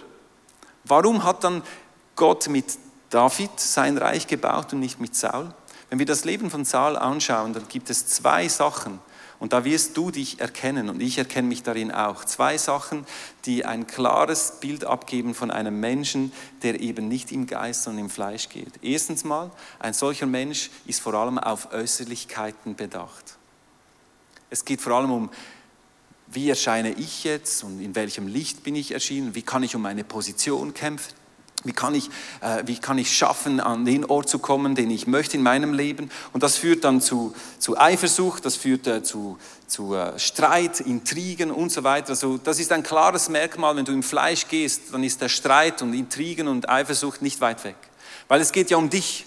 Warum 0.83 1.23
hat 1.23 1.43
dann 1.43 1.63
Gott 2.15 2.47
mit 2.47 2.65
David 3.09 3.59
sein 3.59 3.97
Reich 3.97 4.27
gebaut 4.27 4.73
und 4.73 4.79
nicht 4.79 4.99
mit 4.99 5.15
Saul? 5.15 5.51
Wenn 5.89 5.99
wir 5.99 6.05
das 6.05 6.25
Leben 6.25 6.49
von 6.49 6.65
Saul 6.65 6.97
anschauen, 6.97 7.53
dann 7.53 7.67
gibt 7.67 7.89
es 7.89 8.05
zwei 8.07 8.47
Sachen, 8.47 8.99
und 9.39 9.53
da 9.53 9.65
wirst 9.65 9.97
du 9.97 10.11
dich 10.11 10.39
erkennen 10.39 10.89
und 10.89 11.01
ich 11.01 11.17
erkenne 11.17 11.47
mich 11.47 11.63
darin 11.63 11.91
auch. 11.91 12.23
Zwei 12.25 12.57
Sachen, 12.57 13.05
die 13.45 13.65
ein 13.65 13.85
klares 13.87 14.59
Bild 14.59 14.85
abgeben 14.85 15.33
von 15.33 15.51
einem 15.51 15.79
Menschen, 15.79 16.31
der 16.63 16.79
eben 16.79 17.07
nicht 17.07 17.31
im 17.31 17.45
Geist, 17.45 17.83
sondern 17.83 18.05
im 18.05 18.09
Fleisch 18.09 18.49
geht. 18.49 18.71
Erstens 18.81 19.23
mal, 19.23 19.51
ein 19.79 19.93
solcher 19.93 20.25
Mensch 20.25 20.69
ist 20.85 21.01
vor 21.01 21.13
allem 21.13 21.37
auf 21.37 21.71
Äußerlichkeiten 21.73 22.75
bedacht. 22.75 23.37
Es 24.49 24.63
geht 24.63 24.81
vor 24.81 24.93
allem 24.93 25.11
um, 25.11 25.29
wie 26.27 26.49
erscheine 26.49 26.91
ich 26.93 27.23
jetzt 27.23 27.63
und 27.63 27.81
in 27.81 27.95
welchem 27.95 28.27
Licht 28.27 28.63
bin 28.63 28.75
ich 28.75 28.91
erschienen, 28.91 29.35
wie 29.35 29.41
kann 29.41 29.63
ich 29.63 29.75
um 29.75 29.81
meine 29.81 30.03
Position 30.03 30.73
kämpfen. 30.73 31.13
Wie 31.65 31.73
kann, 31.73 31.95
ich, 31.95 32.09
äh, 32.41 32.63
wie 32.65 32.77
kann 32.77 32.97
ich 32.97 33.15
schaffen, 33.15 33.59
an 33.59 33.85
den 33.85 34.05
Ort 34.05 34.29
zu 34.29 34.39
kommen, 34.39 34.75
den 34.75 34.89
ich 34.91 35.07
möchte 35.07 35.35
in 35.35 35.43
meinem 35.43 35.73
Leben? 35.73 36.09
Und 36.31 36.43
das 36.43 36.57
führt 36.57 36.83
dann 36.83 37.01
zu, 37.01 37.33
zu 37.59 37.77
Eifersucht, 37.77 38.45
das 38.45 38.55
führt 38.55 38.87
äh, 38.87 39.03
zu, 39.03 39.37
zu 39.67 39.95
äh, 39.95 40.17
Streit, 40.19 40.79
Intrigen 40.79 41.51
und 41.51 41.71
so 41.71 41.83
weiter. 41.83 42.09
Also 42.09 42.37
das 42.37 42.59
ist 42.59 42.71
ein 42.71 42.83
klares 42.83 43.29
Merkmal, 43.29 43.75
wenn 43.75 43.85
du 43.85 43.91
im 43.91 44.03
Fleisch 44.03 44.47
gehst, 44.47 44.93
dann 44.93 45.03
ist 45.03 45.21
der 45.21 45.29
Streit 45.29 45.81
und 45.81 45.93
Intrigen 45.93 46.47
und 46.47 46.69
Eifersucht 46.69 47.21
nicht 47.21 47.41
weit 47.41 47.63
weg. 47.63 47.77
Weil 48.27 48.41
es 48.41 48.51
geht 48.51 48.69
ja 48.69 48.77
um 48.77 48.89
dich. 48.89 49.25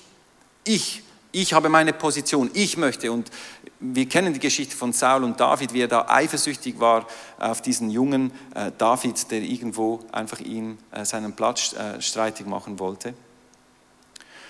Ich 0.64 1.02
ich 1.40 1.52
habe 1.52 1.68
meine 1.68 1.92
Position, 1.92 2.50
ich 2.52 2.76
möchte. 2.76 3.12
Und 3.12 3.30
wir 3.78 4.08
kennen 4.08 4.34
die 4.34 4.40
Geschichte 4.40 4.76
von 4.76 4.92
Saul 4.92 5.22
und 5.22 5.38
David, 5.38 5.72
wie 5.72 5.82
er 5.82 5.88
da 5.88 6.06
eifersüchtig 6.08 6.80
war 6.80 7.06
auf 7.38 7.62
diesen 7.62 7.90
jungen 7.90 8.32
äh, 8.54 8.72
David, 8.76 9.30
der 9.30 9.42
irgendwo 9.42 10.00
einfach 10.10 10.40
ihm 10.40 10.78
äh, 10.90 11.04
seinen 11.04 11.34
Platz 11.34 11.74
äh, 11.74 12.00
streitig 12.02 12.46
machen 12.46 12.78
wollte. 12.78 13.14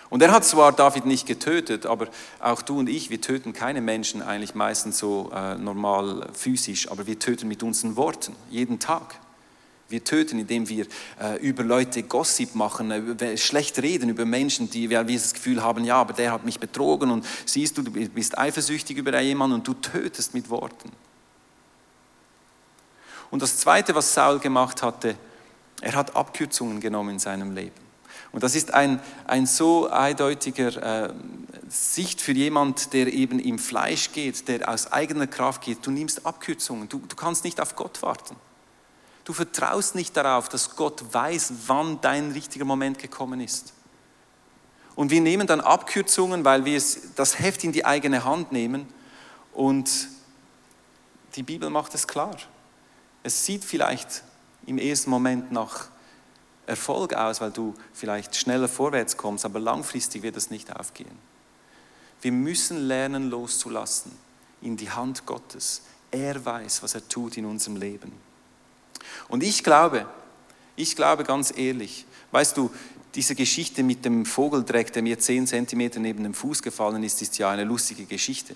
Und 0.08 0.22
er 0.22 0.32
hat 0.32 0.46
zwar 0.46 0.72
David 0.72 1.04
nicht 1.04 1.26
getötet, 1.26 1.84
aber 1.84 2.08
auch 2.40 2.62
du 2.62 2.78
und 2.78 2.88
ich, 2.88 3.10
wir 3.10 3.20
töten 3.20 3.52
keine 3.52 3.82
Menschen 3.82 4.22
eigentlich 4.22 4.54
meistens 4.54 4.98
so 4.98 5.30
normal 5.58 6.30
physisch, 6.32 6.90
aber 6.90 7.06
wir 7.06 7.18
töten 7.18 7.46
mit 7.46 7.62
unseren 7.62 7.94
Worten, 7.94 8.34
jeden 8.48 8.78
Tag. 8.78 9.20
Wir 9.88 10.04
töten, 10.04 10.38
indem 10.38 10.68
wir 10.68 10.86
äh, 11.20 11.36
über 11.40 11.62
Leute 11.62 12.02
Gossip 12.02 12.54
machen, 12.54 12.90
äh, 12.90 13.36
schlecht 13.38 13.78
reden 13.78 14.10
über 14.10 14.26
Menschen, 14.26 14.68
die 14.70 14.90
wir, 14.90 15.02
das 15.02 15.32
Gefühl 15.32 15.62
haben, 15.62 15.84
ja, 15.84 15.96
aber 15.96 16.12
der 16.12 16.32
hat 16.32 16.44
mich 16.44 16.60
betrogen 16.60 17.10
und 17.10 17.26
siehst 17.46 17.78
du, 17.78 17.82
du 17.82 17.90
bist 17.90 18.36
eifersüchtig 18.36 18.98
über 18.98 19.18
jemanden 19.20 19.56
und 19.56 19.66
du 19.66 19.72
tötest 19.74 20.34
mit 20.34 20.50
Worten. 20.50 20.90
Und 23.30 23.42
das 23.42 23.58
Zweite, 23.58 23.94
was 23.94 24.12
Saul 24.12 24.38
gemacht 24.38 24.82
hatte, 24.82 25.16
er 25.80 25.94
hat 25.94 26.16
Abkürzungen 26.16 26.80
genommen 26.80 27.10
in 27.10 27.18
seinem 27.18 27.54
Leben. 27.54 27.88
Und 28.30 28.42
das 28.42 28.54
ist 28.54 28.74
ein, 28.74 29.00
ein 29.26 29.46
so 29.46 29.88
eindeutiger 29.88 31.06
äh, 31.06 31.14
Sicht 31.68 32.20
für 32.20 32.32
jemand, 32.32 32.92
der 32.92 33.12
eben 33.12 33.38
im 33.38 33.58
Fleisch 33.58 34.12
geht, 34.12 34.48
der 34.48 34.68
aus 34.68 34.92
eigener 34.92 35.26
Kraft 35.26 35.62
geht. 35.62 35.86
Du 35.86 35.90
nimmst 35.90 36.26
Abkürzungen, 36.26 36.88
du, 36.88 36.98
du 36.98 37.16
kannst 37.16 37.44
nicht 37.44 37.60
auf 37.60 37.74
Gott 37.74 38.02
warten. 38.02 38.36
Du 39.28 39.34
vertraust 39.34 39.94
nicht 39.94 40.16
darauf, 40.16 40.48
dass 40.48 40.74
Gott 40.74 41.12
weiß, 41.12 41.52
wann 41.66 42.00
dein 42.00 42.32
richtiger 42.32 42.64
Moment 42.64 42.98
gekommen 42.98 43.42
ist. 43.42 43.74
Und 44.96 45.10
wir 45.10 45.20
nehmen 45.20 45.46
dann 45.46 45.60
Abkürzungen, 45.60 46.46
weil 46.46 46.64
wir 46.64 46.82
das 47.14 47.38
Heft 47.38 47.62
in 47.62 47.72
die 47.72 47.84
eigene 47.84 48.24
Hand 48.24 48.52
nehmen 48.52 48.88
und 49.52 49.90
die 51.36 51.42
Bibel 51.42 51.68
macht 51.68 51.94
es 51.94 52.08
klar. 52.08 52.38
Es 53.22 53.44
sieht 53.44 53.66
vielleicht 53.66 54.22
im 54.64 54.78
ersten 54.78 55.10
Moment 55.10 55.52
nach 55.52 55.88
Erfolg 56.66 57.12
aus, 57.12 57.42
weil 57.42 57.50
du 57.50 57.74
vielleicht 57.92 58.34
schneller 58.34 58.66
vorwärts 58.66 59.18
kommst, 59.18 59.44
aber 59.44 59.60
langfristig 59.60 60.22
wird 60.22 60.38
es 60.38 60.48
nicht 60.48 60.74
aufgehen. 60.74 61.18
Wir 62.22 62.32
müssen 62.32 62.78
lernen 62.88 63.28
loszulassen 63.28 64.10
in 64.62 64.78
die 64.78 64.90
Hand 64.90 65.26
Gottes. 65.26 65.82
Er 66.10 66.42
weiß, 66.42 66.82
was 66.82 66.94
er 66.94 67.06
tut 67.06 67.36
in 67.36 67.44
unserem 67.44 67.76
Leben. 67.76 68.27
Und 69.28 69.42
ich 69.42 69.64
glaube, 69.64 70.06
ich 70.76 70.96
glaube 70.96 71.24
ganz 71.24 71.52
ehrlich, 71.56 72.06
weißt 72.30 72.56
du, 72.56 72.70
diese 73.14 73.34
Geschichte 73.34 73.82
mit 73.82 74.04
dem 74.04 74.26
Vogeldreck, 74.26 74.92
der 74.92 75.02
mir 75.02 75.18
zehn 75.18 75.46
Zentimeter 75.46 75.98
neben 75.98 76.22
dem 76.22 76.34
Fuß 76.34 76.62
gefallen 76.62 77.02
ist, 77.02 77.20
ist 77.22 77.38
ja 77.38 77.50
eine 77.50 77.64
lustige 77.64 78.04
Geschichte. 78.04 78.54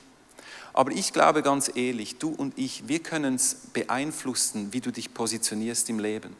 Aber 0.72 0.92
ich 0.92 1.12
glaube 1.12 1.42
ganz 1.42 1.70
ehrlich, 1.74 2.18
du 2.18 2.31
und 2.31 2.57
ich, 2.57 2.88
wir 2.88 3.00
können 3.00 3.35
es 3.35 3.57
beeinflussen, 3.72 4.72
wie 4.72 4.81
du 4.81 4.90
dich 4.90 5.12
positionierst 5.12 5.88
im 5.90 5.98
Leben 5.98 6.37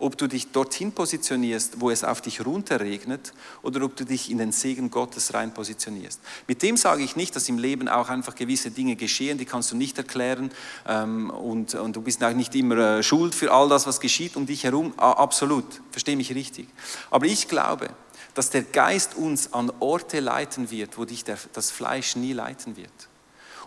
ob 0.00 0.16
du 0.18 0.26
dich 0.26 0.50
dorthin 0.50 0.92
positionierst, 0.92 1.80
wo 1.80 1.90
es 1.90 2.02
auf 2.02 2.20
dich 2.20 2.44
runterregnet, 2.44 3.32
oder 3.62 3.82
ob 3.84 3.96
du 3.96 4.04
dich 4.04 4.30
in 4.30 4.38
den 4.38 4.50
Segen 4.50 4.90
Gottes 4.90 5.34
rein 5.34 5.54
positionierst. 5.54 6.20
Mit 6.48 6.62
dem 6.62 6.76
sage 6.76 7.02
ich 7.02 7.16
nicht, 7.16 7.36
dass 7.36 7.48
im 7.48 7.58
Leben 7.58 7.88
auch 7.88 8.08
einfach 8.08 8.34
gewisse 8.34 8.70
Dinge 8.70 8.96
geschehen, 8.96 9.38
die 9.38 9.44
kannst 9.44 9.70
du 9.70 9.76
nicht 9.76 9.98
erklären 9.98 10.50
ähm, 10.88 11.30
und, 11.30 11.74
und 11.74 11.94
du 11.94 12.00
bist 12.00 12.24
auch 12.24 12.32
nicht 12.32 12.54
immer 12.54 12.76
äh, 12.76 13.02
schuld 13.02 13.34
für 13.34 13.52
all 13.52 13.68
das, 13.68 13.86
was 13.86 14.00
geschieht 14.00 14.36
um 14.36 14.46
dich 14.46 14.64
herum. 14.64 14.94
Ah, 14.96 15.12
absolut, 15.12 15.66
verstehe 15.90 16.16
mich 16.16 16.34
richtig. 16.34 16.66
Aber 17.10 17.26
ich 17.26 17.46
glaube, 17.48 17.90
dass 18.34 18.50
der 18.50 18.62
Geist 18.62 19.16
uns 19.16 19.52
an 19.52 19.70
Orte 19.80 20.20
leiten 20.20 20.70
wird, 20.70 20.96
wo 20.98 21.04
dich 21.04 21.24
der, 21.24 21.38
das 21.52 21.70
Fleisch 21.70 22.16
nie 22.16 22.32
leiten 22.32 22.76
wird. 22.76 23.09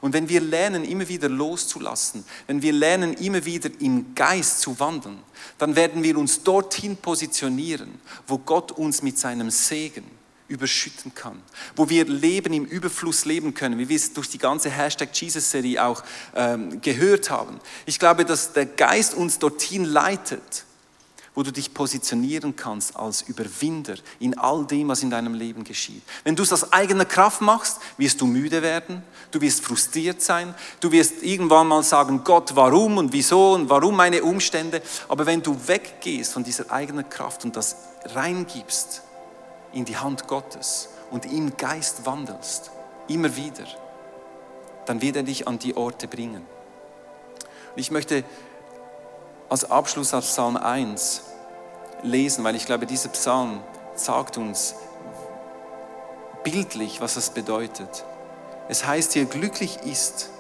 Und 0.04 0.12
wenn 0.12 0.28
wir 0.28 0.42
lernen, 0.42 0.84
immer 0.84 1.08
wieder 1.08 1.30
loszulassen, 1.30 2.26
wenn 2.48 2.62
wir 2.62 2.74
lernen, 2.74 3.14
immer 3.14 3.46
wieder 3.46 3.70
im 3.80 4.14
Geist 4.14 4.60
zu 4.60 4.78
wandeln, 4.78 5.20
dann 5.58 5.78
werden 5.78 6.04
wir 6.04 6.18
uns 6.18 6.44
dorthin 6.44 6.98
positionieren, 6.98 8.02
wo 8.28 8.38
Gott 8.38 8.74
uns 8.74 9.02
mit 9.02 9.18
seinem 9.18 9.50
Segen 9.50 10.04
überschütten 10.50 11.16
kann, 11.16 11.42
wo 11.78 11.88
wir 11.88 12.04
Leben 12.04 12.52
im 12.52 12.66
Überfluss 12.66 13.24
leben 13.24 13.54
können, 13.54 13.80
wie 13.80 13.88
wir 13.88 13.96
es 13.96 14.12
durch 14.12 14.28
die 14.28 14.40
ganze 14.40 14.70
Hashtag 14.70 15.08
Jesus-Serie 15.14 15.82
auch 15.82 16.04
ähm, 16.36 16.82
gehört 16.82 17.30
haben. 17.30 17.62
Ich 17.86 17.98
glaube, 17.98 18.26
dass 18.26 18.52
der 18.52 18.66
Geist 18.66 19.14
uns 19.14 19.40
dorthin 19.40 19.86
leitet, 19.86 20.66
wo 21.36 21.42
du 21.42 21.52
dich 21.52 21.74
positionieren 21.74 22.56
kannst 22.56 22.96
als 22.96 23.24
Überwinder 23.24 23.96
in 24.20 24.38
all 24.38 24.66
dem, 24.66 24.88
was 24.88 25.02
in 25.02 25.10
deinem 25.10 25.34
Leben 25.34 25.64
geschieht. 25.64 26.04
Wenn 26.24 26.36
du 26.36 26.44
es 26.44 26.54
aus 26.54 26.72
eigener 26.72 27.06
Kraft 27.06 27.42
machst, 27.42 27.80
wirst 27.98 28.22
du 28.22 28.28
müde 28.28 28.62
werden, 28.62 29.02
du 29.32 29.42
wirst 29.42 29.64
frustriert 29.64 30.22
sein, 30.22 30.54
du 30.80 30.92
wirst 30.92 31.24
irgendwann 31.24 31.68
mal 31.68 31.84
sagen, 31.84 32.24
Gott, 32.24 32.56
warum 32.56 32.98
und 32.98 33.14
wieso 33.14 33.54
und 33.54 33.70
warum 33.70 33.96
meine 33.96 34.24
Umstände. 34.24 34.82
Aber 35.08 35.26
wenn 35.26 35.42
du 35.42 35.58
weggehst 35.68 36.34
von 36.34 36.44
dieser 36.44 36.72
eigenen 36.72 37.10
Kraft 37.10 37.44
und 37.46 37.56
das 37.56 37.76
reingibst 38.06 39.02
in 39.74 39.86
die 39.86 39.98
Hand 39.98 40.28
Gottes 40.28 40.90
und 41.10 41.26
im 41.26 41.58
Geist 41.58 42.06
wandelst, 42.06 42.70
immer 43.08 43.36
wieder, 43.36 43.66
dann 44.86 45.02
wird 45.02 45.16
er 45.16 45.24
dich 45.24 45.48
an 45.48 45.58
die 45.58 45.76
Orte 45.76 46.08
bringen. 46.08 46.46
Und 47.76 47.80
ich 47.80 47.90
möchte 47.90 48.24
als 49.54 49.70
Abschluss 49.70 50.16
aus 50.16 50.26
Psalm 50.26 50.58
1 50.58 51.22
lesen, 52.02 52.44
weil 52.44 52.56
ich 52.56 52.66
glaube, 52.66 52.88
dieser 52.88 53.10
Psalm 53.10 53.60
sagt 53.94 54.40
uns 54.40 54.74
bildlich, 56.44 57.02
was 57.02 57.18
es 57.18 57.30
bedeutet. 57.30 58.04
Es 58.68 58.88
heißt 58.88 59.14
hier, 59.14 59.26
glücklich 59.26 59.78
ist, 59.86 60.32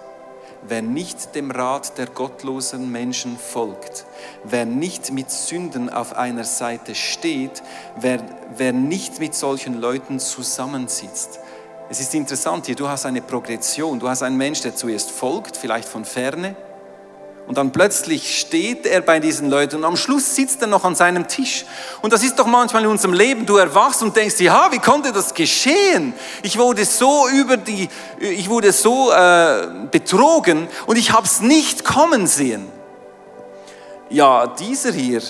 wer 0.64 0.82
nicht 0.82 1.36
dem 1.36 1.52
Rat 1.52 2.00
der 2.00 2.08
gottlosen 2.08 2.92
Menschen 2.92 3.38
folgt, 3.38 4.08
wer 4.46 4.66
nicht 4.66 5.12
mit 5.12 5.30
Sünden 5.30 5.92
auf 5.92 6.16
einer 6.16 6.44
Seite 6.44 6.96
steht, 6.96 7.62
wer, 7.96 8.20
wer 8.58 8.74
nicht 8.74 9.20
mit 9.20 9.36
solchen 9.36 9.80
Leuten 9.80 10.20
zusammensitzt. 10.20 11.40
Es 11.88 12.00
ist 12.00 12.16
interessant 12.16 12.66
hier, 12.66 12.76
du 12.76 12.90
hast 12.90 13.06
eine 13.06 13.22
Progression, 13.22 14.00
du 14.00 14.10
hast 14.10 14.24
einen 14.24 14.38
Mensch, 14.38 14.62
der 14.62 14.76
zuerst 14.76 15.12
folgt, 15.12 15.56
vielleicht 15.56 15.88
von 15.88 16.04
ferne, 16.04 16.56
und 17.46 17.58
dann 17.58 17.72
plötzlich 17.72 18.40
steht 18.40 18.86
er 18.86 19.02
bei 19.02 19.20
diesen 19.20 19.50
Leuten 19.50 19.78
und 19.78 19.84
am 19.86 19.98
Schluss 19.98 20.36
sitzt 20.36 20.62
er 20.62 20.68
noch 20.68 20.86
an 20.86 20.96
seinem 20.96 21.28
Tisch. 21.28 21.66
Und 22.02 22.14
das 22.14 22.24
ist 22.24 22.40
doch 22.40 22.46
manchmal 22.46 22.84
in 22.84 22.90
unserem 22.90 23.14
Leben, 23.14 23.46
du 23.46 23.58
erwachst 23.58 24.02
und 24.02 24.16
denkst, 24.16 24.40
ja, 24.40 24.72
wie 24.72 24.80
konnte 24.80 25.12
das 25.12 25.34
geschehen? 25.34 26.14
Ich 26.42 26.58
wurde 26.58 26.86
so 26.86 27.28
über 27.28 27.58
die, 27.58 27.90
ich 28.20 28.50
wurde 28.50 28.72
so 28.72 29.12
äh, 29.12 29.68
betrogen 29.92 30.68
und 30.86 30.98
ich 30.98 31.12
habe 31.12 31.26
es 31.26 31.42
nicht 31.42 31.84
kommen 31.84 32.28
sehen. 32.28 32.68
ja, 34.10 34.48
dieser 34.48 34.94
hier, 34.94 35.22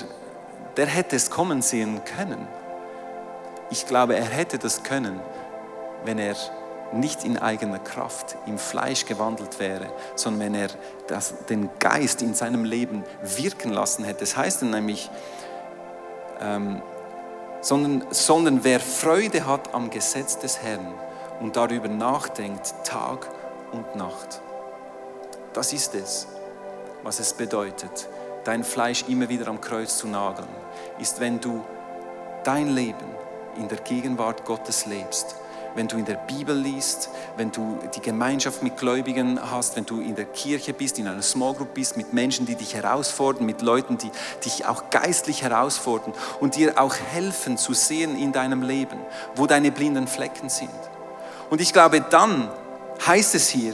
der 0.78 0.86
hätte 0.86 1.15
es 1.15 1.30
kommen 1.30 1.62
sehen 1.62 2.02
können. 2.17 2.47
Ich 3.69 3.88
glaube, 3.88 4.15
er 4.15 4.26
hätte 4.26 4.60
das 4.60 4.84
können, 4.84 5.19
wenn 6.06 6.19
er 6.19 6.36
nicht 6.93 7.23
in 7.23 7.38
eigener 7.38 7.79
Kraft 7.79 8.38
im 8.45 8.58
Fleisch 8.58 9.06
gewandelt 9.06 9.60
wäre, 9.60 9.91
sondern 10.15 10.41
wenn 10.41 10.56
er 10.56 10.69
das, 11.08 11.45
den 11.49 11.69
Geist 11.79 12.21
in 12.21 12.34
seinem 12.34 12.65
Leben 12.65 13.03
wirken 13.21 13.71
lassen 13.71 14.03
hätte. 14.03 14.21
Das 14.21 14.38
heißt 14.38 14.63
nämlich, 14.63 15.10
ähm, 16.39 16.82
sondern, 17.62 18.06
sondern 18.12 18.63
wer 18.63 18.79
Freude 18.79 19.45
hat 19.45 19.73
am 19.73 19.89
Gesetz 19.89 20.38
des 20.38 20.62
Herrn 20.62 20.93
und 21.39 21.56
darüber 21.56 21.88
nachdenkt, 21.88 22.73
Tag 22.84 23.27
und 23.71 23.95
Nacht. 23.95 24.41
Das 25.53 25.73
ist 25.73 25.95
es, 25.95 26.27
was 27.03 27.19
es 27.19 27.34
bedeutet, 27.34 28.08
dein 28.43 28.63
Fleisch 28.63 29.06
immer 29.08 29.29
wieder 29.29 29.47
am 29.47 29.62
Kreuz 29.62 29.97
zu 29.97 30.08
nageln, 30.08 30.47
ist, 30.99 31.19
wenn 31.19 31.39
du 31.39 31.63
dein 32.43 32.67
Leben 32.69 33.06
in 33.58 33.67
der 33.67 33.77
Gegenwart 33.79 34.45
Gottes 34.45 34.86
lebst 34.86 35.36
wenn 35.75 35.88
du 35.88 35.97
in 35.97 36.05
der 36.05 36.15
Bibel 36.15 36.55
liest, 36.55 37.09
wenn 37.38 37.51
du 37.51 37.77
die 37.95 38.01
Gemeinschaft 38.01 38.63
mit 38.63 38.77
Gläubigen 38.77 39.39
hast, 39.51 39.75
wenn 39.75 39.86
du 39.86 39.99
in 40.01 40.15
der 40.15 40.25
Kirche 40.25 40.73
bist, 40.73 40.99
in 40.99 41.07
einer 41.07 41.21
Small 41.21 41.53
Group 41.53 41.73
bist, 41.73 41.97
mit 41.97 42.13
Menschen, 42.13 42.45
die 42.45 42.55
dich 42.55 42.75
herausfordern, 42.75 43.45
mit 43.45 43.62
Leuten, 43.62 43.97
die 43.97 44.12
dich 44.45 44.65
auch 44.65 44.89
geistlich 44.89 45.43
herausfordern 45.43 46.13
und 46.39 46.55
dir 46.55 46.79
auch 46.79 46.95
helfen 46.95 47.57
zu 47.57 47.73
sehen 47.73 48.17
in 48.17 48.31
deinem 48.31 48.62
Leben, 48.62 48.99
wo 49.36 49.47
deine 49.47 49.71
blinden 49.71 50.07
Flecken 50.07 50.49
sind. 50.49 50.69
Und 51.49 51.62
ich 51.62 51.73
glaube, 51.73 52.01
dann 52.01 52.49
heißt 53.05 53.36
es 53.36 53.49
hier, 53.49 53.73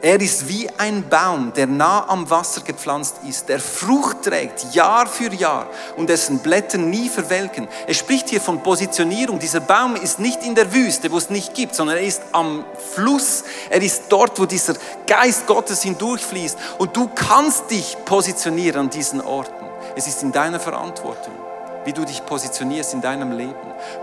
er 0.00 0.20
ist 0.20 0.48
wie 0.48 0.68
ein 0.78 1.08
Baum, 1.08 1.52
der 1.54 1.66
nah 1.66 2.08
am 2.08 2.30
Wasser 2.30 2.60
gepflanzt 2.60 3.16
ist, 3.28 3.48
der 3.48 3.58
Frucht 3.58 4.22
trägt 4.22 4.72
Jahr 4.72 5.08
für 5.08 5.32
Jahr 5.34 5.66
und 5.96 6.08
dessen 6.08 6.38
Blätter 6.38 6.78
nie 6.78 7.08
verwelken. 7.08 7.66
Es 7.88 7.96
spricht 7.96 8.28
hier 8.28 8.40
von 8.40 8.62
Positionierung. 8.62 9.40
Dieser 9.40 9.58
Baum 9.58 9.96
ist 9.96 10.20
nicht 10.20 10.44
in 10.44 10.54
der 10.54 10.72
Wüste, 10.72 11.10
wo 11.10 11.18
es 11.18 11.30
nicht 11.30 11.52
gibt, 11.54 11.74
sondern 11.74 11.96
er 11.96 12.04
ist 12.04 12.22
am 12.30 12.64
Fluss. 12.94 13.42
Er 13.70 13.82
ist 13.82 14.04
dort, 14.08 14.38
wo 14.38 14.46
dieser 14.46 14.74
Geist 15.08 15.48
Gottes 15.48 15.82
hindurchfließt. 15.82 16.56
Und 16.78 16.96
du 16.96 17.08
kannst 17.08 17.68
dich 17.70 17.96
positionieren 18.04 18.82
an 18.82 18.90
diesen 18.90 19.20
Orten. 19.20 19.66
Es 19.96 20.06
ist 20.06 20.22
in 20.22 20.30
deiner 20.30 20.60
Verantwortung 20.60 21.47
wie 21.88 21.94
du 21.94 22.04
dich 22.04 22.26
positionierst 22.26 22.92
in 22.92 23.00
deinem 23.00 23.32
Leben. 23.32 23.54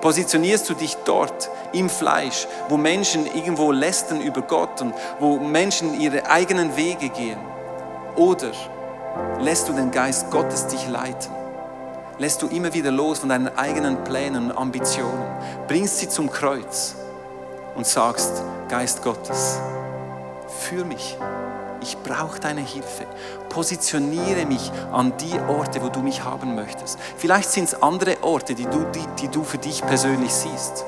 Positionierst 0.02 0.68
du 0.68 0.74
dich 0.74 0.98
dort 1.06 1.52
im 1.72 1.88
Fleisch, 1.88 2.48
wo 2.68 2.78
Menschen 2.78 3.28
irgendwo 3.28 3.72
lästern 3.72 4.22
über 4.22 4.42
Gott 4.42 4.82
und 4.82 4.96
wo 5.20 5.38
Menschen 5.38 6.02
ihre 6.02 6.26
eigenen 6.26 6.76
Wege 6.76 7.10
gehen? 7.10 7.38
Oder 8.16 8.54
lässt 9.40 9.70
du 9.70 9.74
den 9.74 9.92
Geist 9.92 10.32
Gottes 10.32 10.66
dich 10.66 10.90
leiten? 10.90 11.32
Lässt 12.18 12.42
du 12.42 12.48
immer 12.48 12.74
wieder 12.74 12.90
los 12.90 13.20
von 13.20 13.30
deinen 13.30 13.56
eigenen 13.56 14.04
Plänen 14.04 14.50
und 14.50 14.58
Ambitionen? 14.58 15.24
Bringst 15.68 16.00
sie 16.00 16.10
zum 16.10 16.32
Kreuz 16.32 16.96
und 17.76 17.86
sagst, 17.86 18.32
Geist 18.68 19.04
Gottes, 19.04 19.60
führ 20.48 20.86
mich 20.86 21.20
ich 21.86 21.98
brauche 22.00 22.40
deine 22.40 22.62
Hilfe. 22.62 23.06
Positioniere 23.50 24.46
mich 24.48 24.72
an 24.92 25.14
die 25.18 25.40
Orte, 25.48 25.84
wo 25.84 25.90
du 25.90 26.00
mich 26.00 26.24
haben 26.24 26.56
möchtest. 26.56 26.98
Vielleicht 27.18 27.52
sind 27.52 27.66
es 27.66 27.82
andere 27.82 28.24
Orte, 28.24 28.56
die 28.56 28.66
du, 28.66 28.86
die, 28.92 29.06
die 29.22 29.28
du 29.28 29.44
für 29.44 29.60
dich 29.60 29.86
persönlich 29.86 30.34
siehst. 30.34 30.84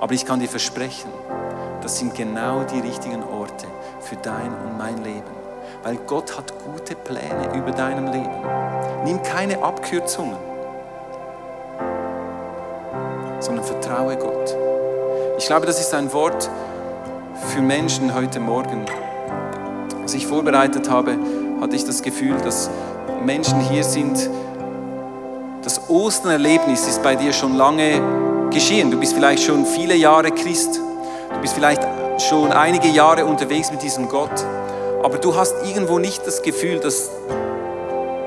Aber 0.00 0.14
ich 0.14 0.24
kann 0.24 0.38
dir 0.38 0.48
versprechen, 0.48 1.10
das 1.82 1.98
sind 1.98 2.14
genau 2.14 2.62
die 2.62 2.78
richtigen 2.78 3.24
Orte 3.24 3.66
für 4.00 4.14
dein 4.16 4.52
und 4.52 4.78
mein 4.78 5.02
Leben. 5.02 5.36
Weil 5.82 5.96
Gott 5.96 6.38
hat 6.38 6.52
gute 6.64 6.94
Pläne 6.94 7.52
über 7.54 7.72
deinem 7.72 8.06
Leben. 8.12 8.44
Nimm 9.04 9.20
keine 9.24 9.60
Abkürzungen, 9.62 10.36
sondern 13.40 13.64
vertraue 13.64 14.16
Gott. 14.16 14.56
Ich 15.38 15.46
glaube, 15.46 15.66
das 15.66 15.80
ist 15.80 15.92
ein 15.92 16.12
Wort 16.12 16.48
für 17.48 17.60
Menschen 17.60 18.14
heute 18.14 18.38
Morgen, 18.38 18.86
als 20.08 20.14
ich 20.14 20.26
vorbereitet 20.26 20.88
habe, 20.88 21.18
hatte 21.60 21.76
ich 21.76 21.84
das 21.84 22.00
Gefühl, 22.00 22.34
dass 22.42 22.70
Menschen 23.26 23.60
hier 23.60 23.84
sind. 23.84 24.30
Das 25.62 25.90
Osternerlebnis 25.90 26.88
ist 26.88 27.02
bei 27.02 27.14
dir 27.14 27.30
schon 27.34 27.58
lange 27.58 28.00
geschehen. 28.50 28.90
Du 28.90 28.98
bist 28.98 29.12
vielleicht 29.12 29.42
schon 29.42 29.66
viele 29.66 29.94
Jahre 29.94 30.30
Christ. 30.30 30.80
Du 31.34 31.40
bist 31.42 31.52
vielleicht 31.52 31.86
schon 32.26 32.52
einige 32.52 32.88
Jahre 32.88 33.26
unterwegs 33.26 33.70
mit 33.70 33.82
diesem 33.82 34.08
Gott. 34.08 34.30
Aber 35.02 35.18
du 35.18 35.36
hast 35.36 35.54
irgendwo 35.62 35.98
nicht 35.98 36.26
das 36.26 36.40
Gefühl, 36.40 36.78
dass 36.78 37.10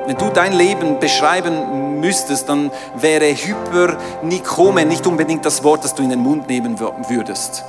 wenn 0.06 0.18
du 0.18 0.30
dein 0.32 0.54
Leben 0.54 1.00
beschreiben 1.00 2.00
müsstest, 2.00 2.48
dann 2.48 2.70
wäre 2.96 3.26
Hypernikome 3.26 4.86
nicht 4.86 5.08
unbedingt 5.08 5.44
das 5.48 5.64
Wort, 5.64 5.84
das 5.84 5.96
du 5.96 6.04
in 6.04 6.12
den 6.12 6.20
Mund 6.20 6.48
nehmen 6.48 6.80
würdest. 6.80 7.64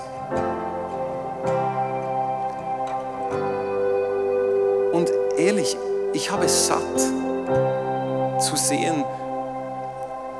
Ich 6.22 6.30
habe 6.30 6.44
es 6.44 6.68
satt 6.68 7.00
zu 8.40 8.54
sehen, 8.54 9.04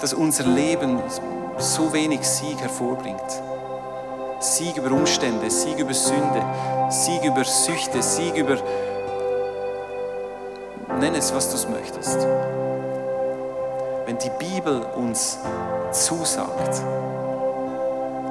dass 0.01 0.14
unser 0.14 0.45
Leben 0.45 1.01
so 1.59 1.92
wenig 1.92 2.23
Sieg 2.23 2.61
hervorbringt. 2.61 3.21
Sieg 4.38 4.77
über 4.77 4.92
Umstände, 4.92 5.51
Sieg 5.51 5.79
über 5.79 5.92
Sünde, 5.92 6.40
Sieg 6.88 7.25
über 7.25 7.42
Süchte, 7.42 8.01
Sieg 8.01 8.37
über... 8.37 8.59
Nenn 11.01 11.16
es, 11.16 11.35
was 11.35 11.51
du 11.51 11.71
möchtest. 11.71 12.29
Wenn 14.07 14.18
die 14.18 14.31
Bibel 14.38 14.83
uns 14.95 15.38
zusagt, 15.90 16.81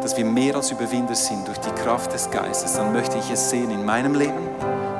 dass 0.01 0.15
wir 0.15 0.23
mehr 0.23 0.55
als 0.55 0.71
Überwinder 0.71 1.15
sind 1.15 1.45
durch 1.49 1.59
die 1.59 1.71
Kraft 1.71 2.13
des 2.13 2.31
Geistes, 2.31 2.75
dann 2.75 2.93
möchte 2.93 3.17
ich 3.17 3.29
es 3.29 3.49
sehen 3.49 3.71
in 3.71 3.83
meinem 3.83 4.15
Leben, 4.15 4.47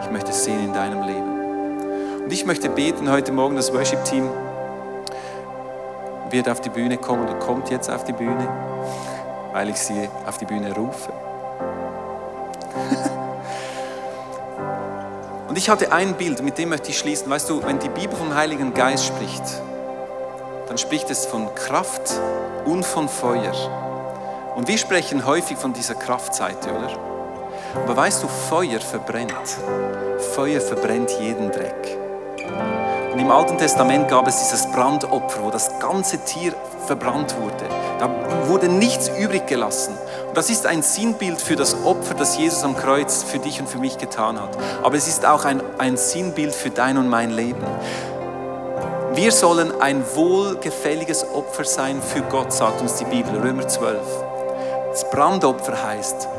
ich 0.04 0.12
möchte 0.12 0.32
es 0.32 0.44
sehen 0.44 0.66
in 0.66 0.74
deinem 0.74 1.04
Leben. 1.04 1.31
Und 2.32 2.38
ich 2.38 2.46
möchte 2.46 2.70
beten 2.70 3.12
heute 3.12 3.34
Morgen, 3.34 3.58
das 3.58 3.74
Worship-Team 3.74 4.30
wird 6.30 6.48
auf 6.48 6.62
die 6.62 6.70
Bühne 6.70 6.96
kommen 6.96 7.28
oder 7.28 7.38
kommt 7.40 7.70
jetzt 7.70 7.92
auf 7.92 8.06
die 8.06 8.14
Bühne, 8.14 8.48
weil 9.52 9.68
ich 9.68 9.76
sie 9.76 10.08
auf 10.26 10.38
die 10.38 10.46
Bühne 10.46 10.74
rufe. 10.74 11.12
Und 15.50 15.58
ich 15.58 15.70
hatte 15.70 15.92
ein 15.92 16.14
Bild, 16.14 16.42
mit 16.42 16.58
dem 16.58 16.70
möchte 16.70 16.92
ich 16.92 17.00
schließen. 17.00 17.30
Weißt 17.30 17.50
du, 17.50 17.62
wenn 17.64 17.80
die 17.80 17.90
Bibel 17.90 18.16
vom 18.16 18.34
Heiligen 18.34 18.74
Geist 18.74 19.08
spricht, 19.08 19.44
dann 20.70 20.78
spricht 20.78 21.10
es 21.10 21.26
von 21.26 21.54
Kraft 21.54 22.14
und 22.64 22.86
von 22.86 23.10
Feuer. 23.10 23.52
Und 24.56 24.70
wir 24.70 24.78
sprechen 24.78 25.26
häufig 25.26 25.58
von 25.58 25.74
dieser 25.74 25.96
Kraftseite, 25.96 26.70
oder? 26.70 26.92
Aber 27.76 27.98
weißt 27.98 28.24
du, 28.24 28.30
Feuer 28.30 28.80
verbrennt. 28.80 29.34
Feuer 30.34 30.62
verbrennt 30.62 31.12
jeden 31.20 31.52
Dreck. 31.52 32.01
Und 33.12 33.20
im 33.20 33.30
Alten 33.30 33.58
Testament 33.58 34.08
gab 34.08 34.28
es 34.28 34.40
dieses 34.40 34.68
Brandopfer, 34.72 35.44
wo 35.44 35.50
das 35.50 35.80
ganze 35.80 36.24
Tier 36.24 36.54
verbrannt 36.88 37.36
wurde. 37.40 37.66
Da 38.00 38.10
wurde 38.48 38.68
nichts 38.68 39.10
übrig 39.20 39.48
gelassen. 39.48 39.94
Und 40.28 40.38
das 40.38 40.50
ist 40.50 40.66
ein 40.66 40.82
Sinnbild 40.82 41.42
für 41.42 41.56
das 41.56 41.76
Opfer, 41.86 42.14
das 42.14 42.38
Jesus 42.38 42.64
am 42.64 42.76
Kreuz 42.76 43.24
für 43.24 43.40
dich 43.40 43.60
und 43.60 43.68
für 43.68 43.80
mich 43.80 43.98
getan 43.98 44.42
hat. 44.42 44.58
Aber 44.82 44.96
es 44.96 45.08
ist 45.08 45.26
auch 45.26 45.46
ein, 45.46 45.62
ein 45.78 45.98
Sinnbild 45.98 46.54
für 46.54 46.70
dein 46.70 46.98
und 46.98 47.10
mein 47.10 47.32
Leben. 47.32 47.64
Wir 49.14 49.34
sollen 49.34 49.74
ein 49.82 50.04
wohlgefälliges 50.16 51.26
Opfer 51.34 51.66
sein 51.66 52.02
für 52.02 52.22
Gott, 52.22 52.54
sagt 52.54 52.80
uns 52.80 52.96
die 52.96 53.06
Bibel, 53.06 53.42
Römer 53.42 53.68
12. 53.68 54.00
Das 54.90 55.10
Brandopfer 55.10 55.84
heißt, 55.84 56.30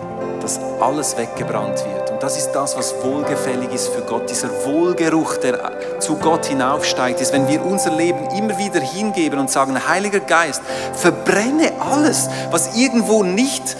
dass 0.40 0.58
alles 0.80 1.16
weggebrannt 1.16 1.84
wird. 1.84 2.01
Das 2.22 2.36
ist 2.36 2.52
das, 2.52 2.76
was 2.76 2.94
wohlgefällig 3.02 3.72
ist 3.72 3.88
für 3.88 4.02
Gott. 4.02 4.30
Dieser 4.30 4.48
Wohlgeruch, 4.64 5.38
der 5.38 5.98
zu 5.98 6.14
Gott 6.14 6.46
hinaufsteigt, 6.46 7.20
ist, 7.20 7.32
wenn 7.32 7.48
wir 7.48 7.66
unser 7.66 7.90
Leben 7.90 8.30
immer 8.38 8.56
wieder 8.58 8.78
hingeben 8.78 9.40
und 9.40 9.50
sagen, 9.50 9.88
Heiliger 9.88 10.20
Geist, 10.20 10.62
verbrenne 10.94 11.72
alles, 11.80 12.28
was 12.52 12.76
irgendwo 12.76 13.24
nicht 13.24 13.76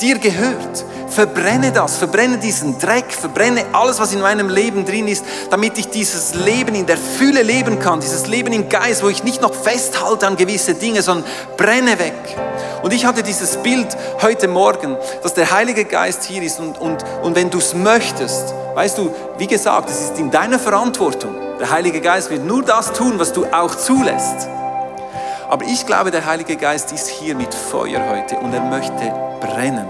dir 0.00 0.18
gehört. 0.18 0.84
Verbrenne 1.08 1.72
das, 1.72 1.96
verbrenne 1.96 2.38
diesen 2.38 2.78
Dreck, 2.78 3.12
verbrenne 3.12 3.64
alles, 3.72 3.98
was 3.98 4.12
in 4.12 4.20
meinem 4.20 4.48
Leben 4.48 4.84
drin 4.84 5.08
ist, 5.08 5.24
damit 5.50 5.78
ich 5.78 5.88
dieses 5.88 6.34
Leben 6.34 6.74
in 6.74 6.86
der 6.86 6.98
Fülle 6.98 7.42
leben 7.42 7.78
kann, 7.80 8.00
dieses 8.00 8.26
Leben 8.26 8.52
im 8.52 8.68
Geist, 8.68 9.02
wo 9.02 9.08
ich 9.08 9.24
nicht 9.24 9.40
noch 9.40 9.54
festhalte 9.54 10.26
an 10.26 10.36
gewisse 10.36 10.74
Dinge, 10.74 11.02
sondern 11.02 11.28
brenne 11.56 11.98
weg. 11.98 12.36
Und 12.82 12.92
ich 12.92 13.06
hatte 13.06 13.22
dieses 13.22 13.56
Bild 13.56 13.88
heute 14.22 14.48
Morgen, 14.48 14.96
dass 15.22 15.34
der 15.34 15.50
Heilige 15.50 15.84
Geist 15.84 16.24
hier 16.24 16.42
ist 16.42 16.60
und, 16.60 16.78
und, 16.78 17.04
und 17.22 17.34
wenn 17.34 17.50
du 17.50 17.58
es 17.58 17.74
möchtest, 17.74 18.54
weißt 18.74 18.98
du, 18.98 19.14
wie 19.38 19.46
gesagt, 19.46 19.90
es 19.90 20.00
ist 20.00 20.18
in 20.18 20.30
deiner 20.30 20.58
Verantwortung. 20.58 21.34
Der 21.58 21.70
Heilige 21.70 22.00
Geist 22.00 22.30
wird 22.30 22.44
nur 22.44 22.62
das 22.62 22.92
tun, 22.92 23.14
was 23.16 23.32
du 23.32 23.46
auch 23.46 23.74
zulässt. 23.74 24.48
Aber 25.48 25.64
ich 25.64 25.86
glaube, 25.86 26.10
der 26.10 26.26
Heilige 26.26 26.56
Geist 26.56 26.92
ist 26.92 27.08
hier 27.08 27.34
mit 27.34 27.54
Feuer 27.54 28.02
heute 28.10 28.36
und 28.36 28.52
er 28.52 28.60
möchte 28.60 29.14
brennen. 29.40 29.86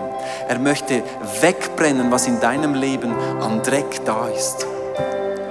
Er 0.47 0.59
möchte 0.59 1.03
wegbrennen, 1.41 2.13
was 2.13 2.29
in 2.29 2.39
deinem 2.39 2.75
Leben 2.75 3.13
an 3.41 3.63
Dreck 3.63 4.05
da 4.05 4.29
ist. 4.29 4.67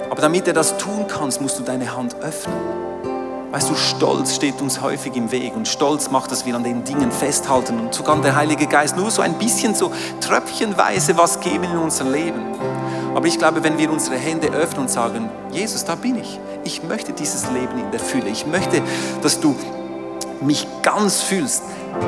Aber 0.10 0.22
damit 0.22 0.48
er 0.48 0.54
das 0.54 0.78
tun 0.78 1.08
kann, 1.08 1.30
musst 1.42 1.60
du 1.60 1.64
deine 1.64 1.96
Hand 1.96 2.16
öffnen. 2.22 2.56
Weißt 3.52 3.70
du, 3.70 3.76
Stolz 3.76 4.36
steht 4.36 4.62
uns 4.62 4.82
häufig 4.82 5.16
im 5.16 5.32
Weg 5.32 5.56
und 5.56 5.68
Stolz 5.68 6.10
macht, 6.10 6.32
dass 6.32 6.46
wir 6.46 6.56
an 6.56 6.64
den 6.64 6.84
Dingen 6.84 7.12
festhalten 7.12 7.80
und 7.80 7.94
sogar 7.94 8.22
der 8.22 8.36
Heilige 8.36 8.68
Geist 8.68 8.96
nur 8.96 9.12
so 9.12 9.22
ein 9.22 9.34
bisschen 9.34 9.76
so 9.76 9.92
tröpfchenweise 10.22 11.18
was 11.18 11.40
geben 11.40 11.66
in 11.66 11.78
unser 11.78 12.06
Leben. 12.06 12.42
Aber 13.14 13.26
ich 13.26 13.38
glaube, 13.38 13.64
wenn 13.64 13.78
wir 13.78 13.92
unsere 13.92 14.16
Hände 14.16 14.50
öffnen 14.50 14.82
und 14.82 14.90
sagen, 14.90 15.30
Jesus, 15.52 15.84
da 15.84 15.96
bin 15.96 16.18
ich. 16.18 16.40
Ich 16.64 16.84
möchte 16.84 17.14
dieses 17.14 17.50
Leben 17.52 17.80
in 17.80 17.92
der 17.92 18.00
Fülle. 18.00 18.28
Ich 18.30 18.46
möchte, 18.46 18.82
dass 19.22 19.40
du 19.40 19.56
mich 20.42 20.68
ganz 20.84 21.22
fühlst. 21.22 21.64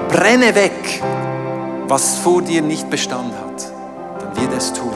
Brenne 0.09 0.55
weg, 0.55 1.01
was 1.87 2.17
vor 2.17 2.41
dir 2.41 2.61
nicht 2.61 2.89
Bestand 2.89 3.33
hat. 3.33 3.71
Dann 4.21 4.41
wird 4.41 4.53
es 4.57 4.73
tun. 4.73 4.93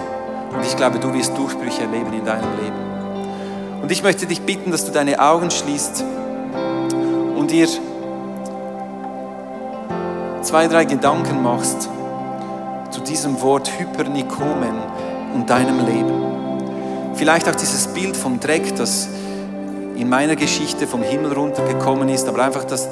Und 0.54 0.66
ich 0.66 0.76
glaube, 0.76 1.00
du 1.00 1.14
wirst 1.14 1.36
Durchbrüche 1.38 1.82
erleben 1.82 2.14
in 2.14 2.26
deinem 2.26 2.50
Leben. 2.62 3.82
Und 3.82 3.92
ich 3.92 4.04
möchte 4.04 4.26
dich 4.26 4.42
bitten, 4.42 4.72
dass 4.72 4.86
du 4.86 4.92
deine 4.92 5.20
Augen 5.20 5.52
schließt 5.52 6.04
und 7.36 7.52
dir 7.52 7.68
zwei, 10.42 10.68
drei 10.68 10.86
Gedanken 10.86 11.42
machst 11.42 11.90
zu 12.92 13.02
diesem 13.02 13.42
Wort 13.42 13.70
Hypernikomen 13.78 14.76
und 15.34 15.50
deinem 15.50 15.86
Leben. 15.86 17.14
Vielleicht 17.16 17.50
auch 17.50 17.56
dieses 17.56 17.88
Bild 17.88 18.16
vom 18.16 18.40
Dreck, 18.40 18.76
das 18.76 19.10
in 19.96 20.10
meiner 20.10 20.36
Geschichte 20.36 20.88
vom 20.88 21.02
Himmel 21.02 21.34
runtergekommen 21.34 22.10
ist, 22.10 22.28
aber 22.28 22.44
einfach 22.44 22.64
das 22.64 22.88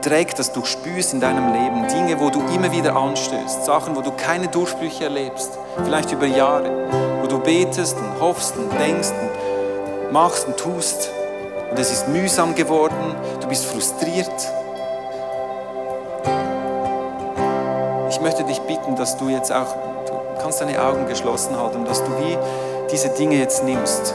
Dreck, 0.00 0.34
das 0.36 0.52
du 0.52 0.64
spürst 0.64 1.12
in 1.12 1.20
deinem 1.20 1.52
Leben, 1.52 1.88
Dinge, 1.88 2.20
wo 2.20 2.30
du 2.30 2.40
immer 2.54 2.70
wieder 2.70 2.96
anstößt, 2.96 3.64
Sachen, 3.64 3.96
wo 3.96 4.00
du 4.00 4.12
keine 4.12 4.48
Durchbrüche 4.48 5.04
erlebst, 5.04 5.58
vielleicht 5.84 6.12
über 6.12 6.26
Jahre, 6.26 6.70
wo 7.20 7.26
du 7.26 7.38
betest 7.38 7.96
und 7.98 8.20
hoffst 8.20 8.56
und 8.56 8.70
denkst 8.78 9.10
und 9.10 10.12
machst 10.12 10.46
und 10.46 10.56
tust 10.56 11.10
und 11.70 11.78
es 11.78 11.90
ist 11.90 12.08
mühsam 12.08 12.54
geworden, 12.54 13.14
du 13.40 13.48
bist 13.48 13.66
frustriert. 13.66 14.32
Ich 18.10 18.20
möchte 18.20 18.44
dich 18.44 18.60
bitten, 18.60 18.96
dass 18.96 19.16
du 19.16 19.28
jetzt 19.28 19.52
auch, 19.52 19.74
du 20.06 20.12
kannst 20.40 20.60
deine 20.60 20.82
Augen 20.82 21.06
geschlossen 21.06 21.56
halten, 21.56 21.84
dass 21.84 22.02
du 22.02 22.10
wie 22.18 22.38
diese 22.90 23.10
Dinge 23.10 23.36
jetzt 23.36 23.64
nimmst, 23.64 24.14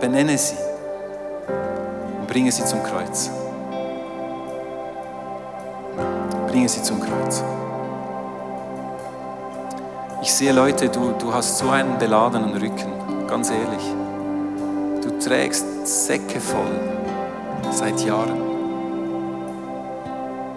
benenne 0.00 0.38
sie 0.38 0.56
und 2.20 2.26
bringe 2.26 2.50
sie 2.50 2.64
zum 2.64 2.82
Kreuz. 2.82 3.30
Bringe 6.50 6.68
sie 6.68 6.82
zum 6.82 6.98
Kreuz. 7.00 7.44
Ich 10.20 10.34
sehe 10.34 10.50
Leute, 10.52 10.88
du, 10.88 11.12
du 11.12 11.32
hast 11.32 11.58
so 11.58 11.70
einen 11.70 11.96
beladenen 11.96 12.56
Rücken, 12.56 12.90
ganz 13.28 13.50
ehrlich. 13.50 13.84
Du 15.00 15.16
trägst 15.20 15.64
Säcke 15.86 16.40
voll 16.40 16.72
seit 17.70 18.00
Jahren. 18.00 18.40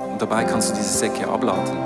Und 0.09 0.19
dabei 0.19 0.45
kannst 0.45 0.71
du 0.71 0.75
diese 0.75 0.97
Säcke 0.97 1.27
abladen. 1.27 1.77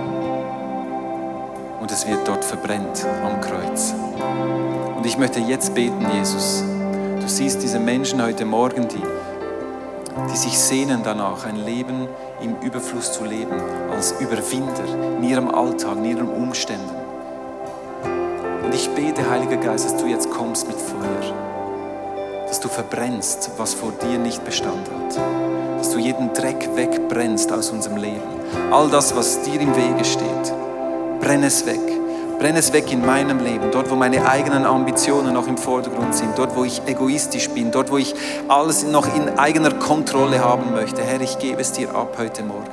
Und 1.82 1.92
es 1.92 2.08
wird 2.08 2.26
dort 2.26 2.46
verbrennt 2.46 3.06
am 3.26 3.42
Kreuz. 3.42 3.94
Und 4.96 5.06
ich 5.06 5.18
möchte 5.18 5.42
jetzt 5.42 5.76
beten, 5.76 6.06
Jesus. 6.14 6.64
Du 7.20 7.28
siehst 7.28 7.62
diese 7.62 7.80
Menschen 7.80 8.24
heute 8.24 8.46
Morgen, 8.46 8.88
die, 8.88 9.04
die 10.32 10.38
sich 10.38 10.58
sehnen 10.58 11.02
danach, 11.04 11.46
ein 11.46 11.58
Leben 11.58 12.08
im 12.42 12.56
Überfluss 12.62 13.14
zu 13.14 13.26
leben, 13.26 13.60
als 13.92 14.14
Überwinder 14.20 15.18
in 15.18 15.24
ihrem 15.24 15.50
Alltag, 15.50 15.98
in 15.98 16.06
ihren 16.06 16.30
Umständen. 16.30 16.96
Und 18.64 18.74
ich 18.74 18.90
bete, 18.90 19.30
Heiliger 19.30 19.58
Geist, 19.58 19.86
dass 19.86 19.98
du 19.98 20.08
jetzt 20.08 20.30
kommst 20.30 20.68
mit 20.68 20.78
Feuer 20.78 21.48
dass 22.48 22.60
du 22.62 22.70
verbrennst, 22.70 23.52
was 23.58 23.74
vor 23.74 23.92
dir 23.92 24.18
nicht 24.18 24.44
Bestand 24.46 24.90
hat. 24.90 25.18
Dass 25.78 25.92
du 25.92 26.00
jeden 26.00 26.34
Dreck 26.34 26.70
wegbrennst 26.76 27.52
aus 27.52 27.70
unserem 27.70 27.98
Leben. 27.98 28.24
All 28.72 28.90
das, 28.90 29.16
was 29.16 29.42
dir 29.42 29.60
im 29.60 29.76
Wege 29.76 30.06
steht, 30.06 30.54
brenn 31.20 31.44
es 31.44 31.66
weg. 31.66 31.97
Brenn 32.40 32.56
es 32.56 32.72
weg 32.72 32.92
in 32.92 33.04
meinem 33.04 33.40
Leben, 33.40 33.72
dort, 33.72 33.90
wo 33.90 33.96
meine 33.96 34.30
eigenen 34.30 34.64
Ambitionen 34.64 35.34
noch 35.34 35.48
im 35.48 35.58
Vordergrund 35.58 36.14
sind, 36.14 36.38
dort, 36.38 36.56
wo 36.56 36.64
ich 36.64 36.84
egoistisch 36.86 37.50
bin, 37.50 37.72
dort, 37.72 37.90
wo 37.90 37.98
ich 37.98 38.14
alles 38.48 38.84
noch 38.84 39.08
in 39.16 39.40
eigener 39.40 39.72
Kontrolle 39.72 40.40
haben 40.40 40.72
möchte. 40.72 41.02
Herr, 41.04 41.20
ich 41.20 41.40
gebe 41.40 41.60
es 41.60 41.72
dir 41.72 41.96
ab 41.96 42.16
heute 42.20 42.44
Morgen. 42.44 42.70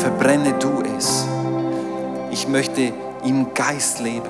Verbrenne 0.00 0.54
du 0.58 0.82
es. 0.98 1.24
Ich 2.32 2.48
möchte 2.48 2.92
im 3.24 3.54
Geist 3.54 4.00
leben. 4.00 4.28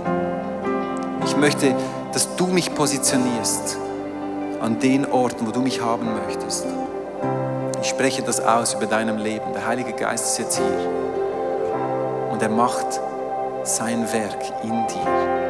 Ich 1.24 1.38
möchte, 1.38 1.74
dass 2.12 2.36
du 2.36 2.47
mich 2.49 2.74
positionierst 2.74 3.78
an 4.61 4.78
den 4.78 5.11
Orten, 5.11 5.47
wo 5.47 5.53
du 5.53 5.62
mich 5.62 5.80
haben 5.80 6.07
möchtest. 6.26 6.66
Ich 7.80 7.88
spreche 7.88 8.22
das 8.22 8.40
aus 8.40 8.74
über 8.74 8.84
deinem 8.84 9.16
Leben. 9.16 9.55
Der 9.55 9.66
Heilige 9.66 9.95
Geist 9.95 10.26
ist 10.26 10.38
jetzt 10.38 10.57
hier 10.59 10.90
und 12.30 12.42
er 12.42 12.51
macht 12.51 13.01
sein 13.64 14.12
Werk 14.12 14.42
in 14.62 14.86
dir. 14.86 15.43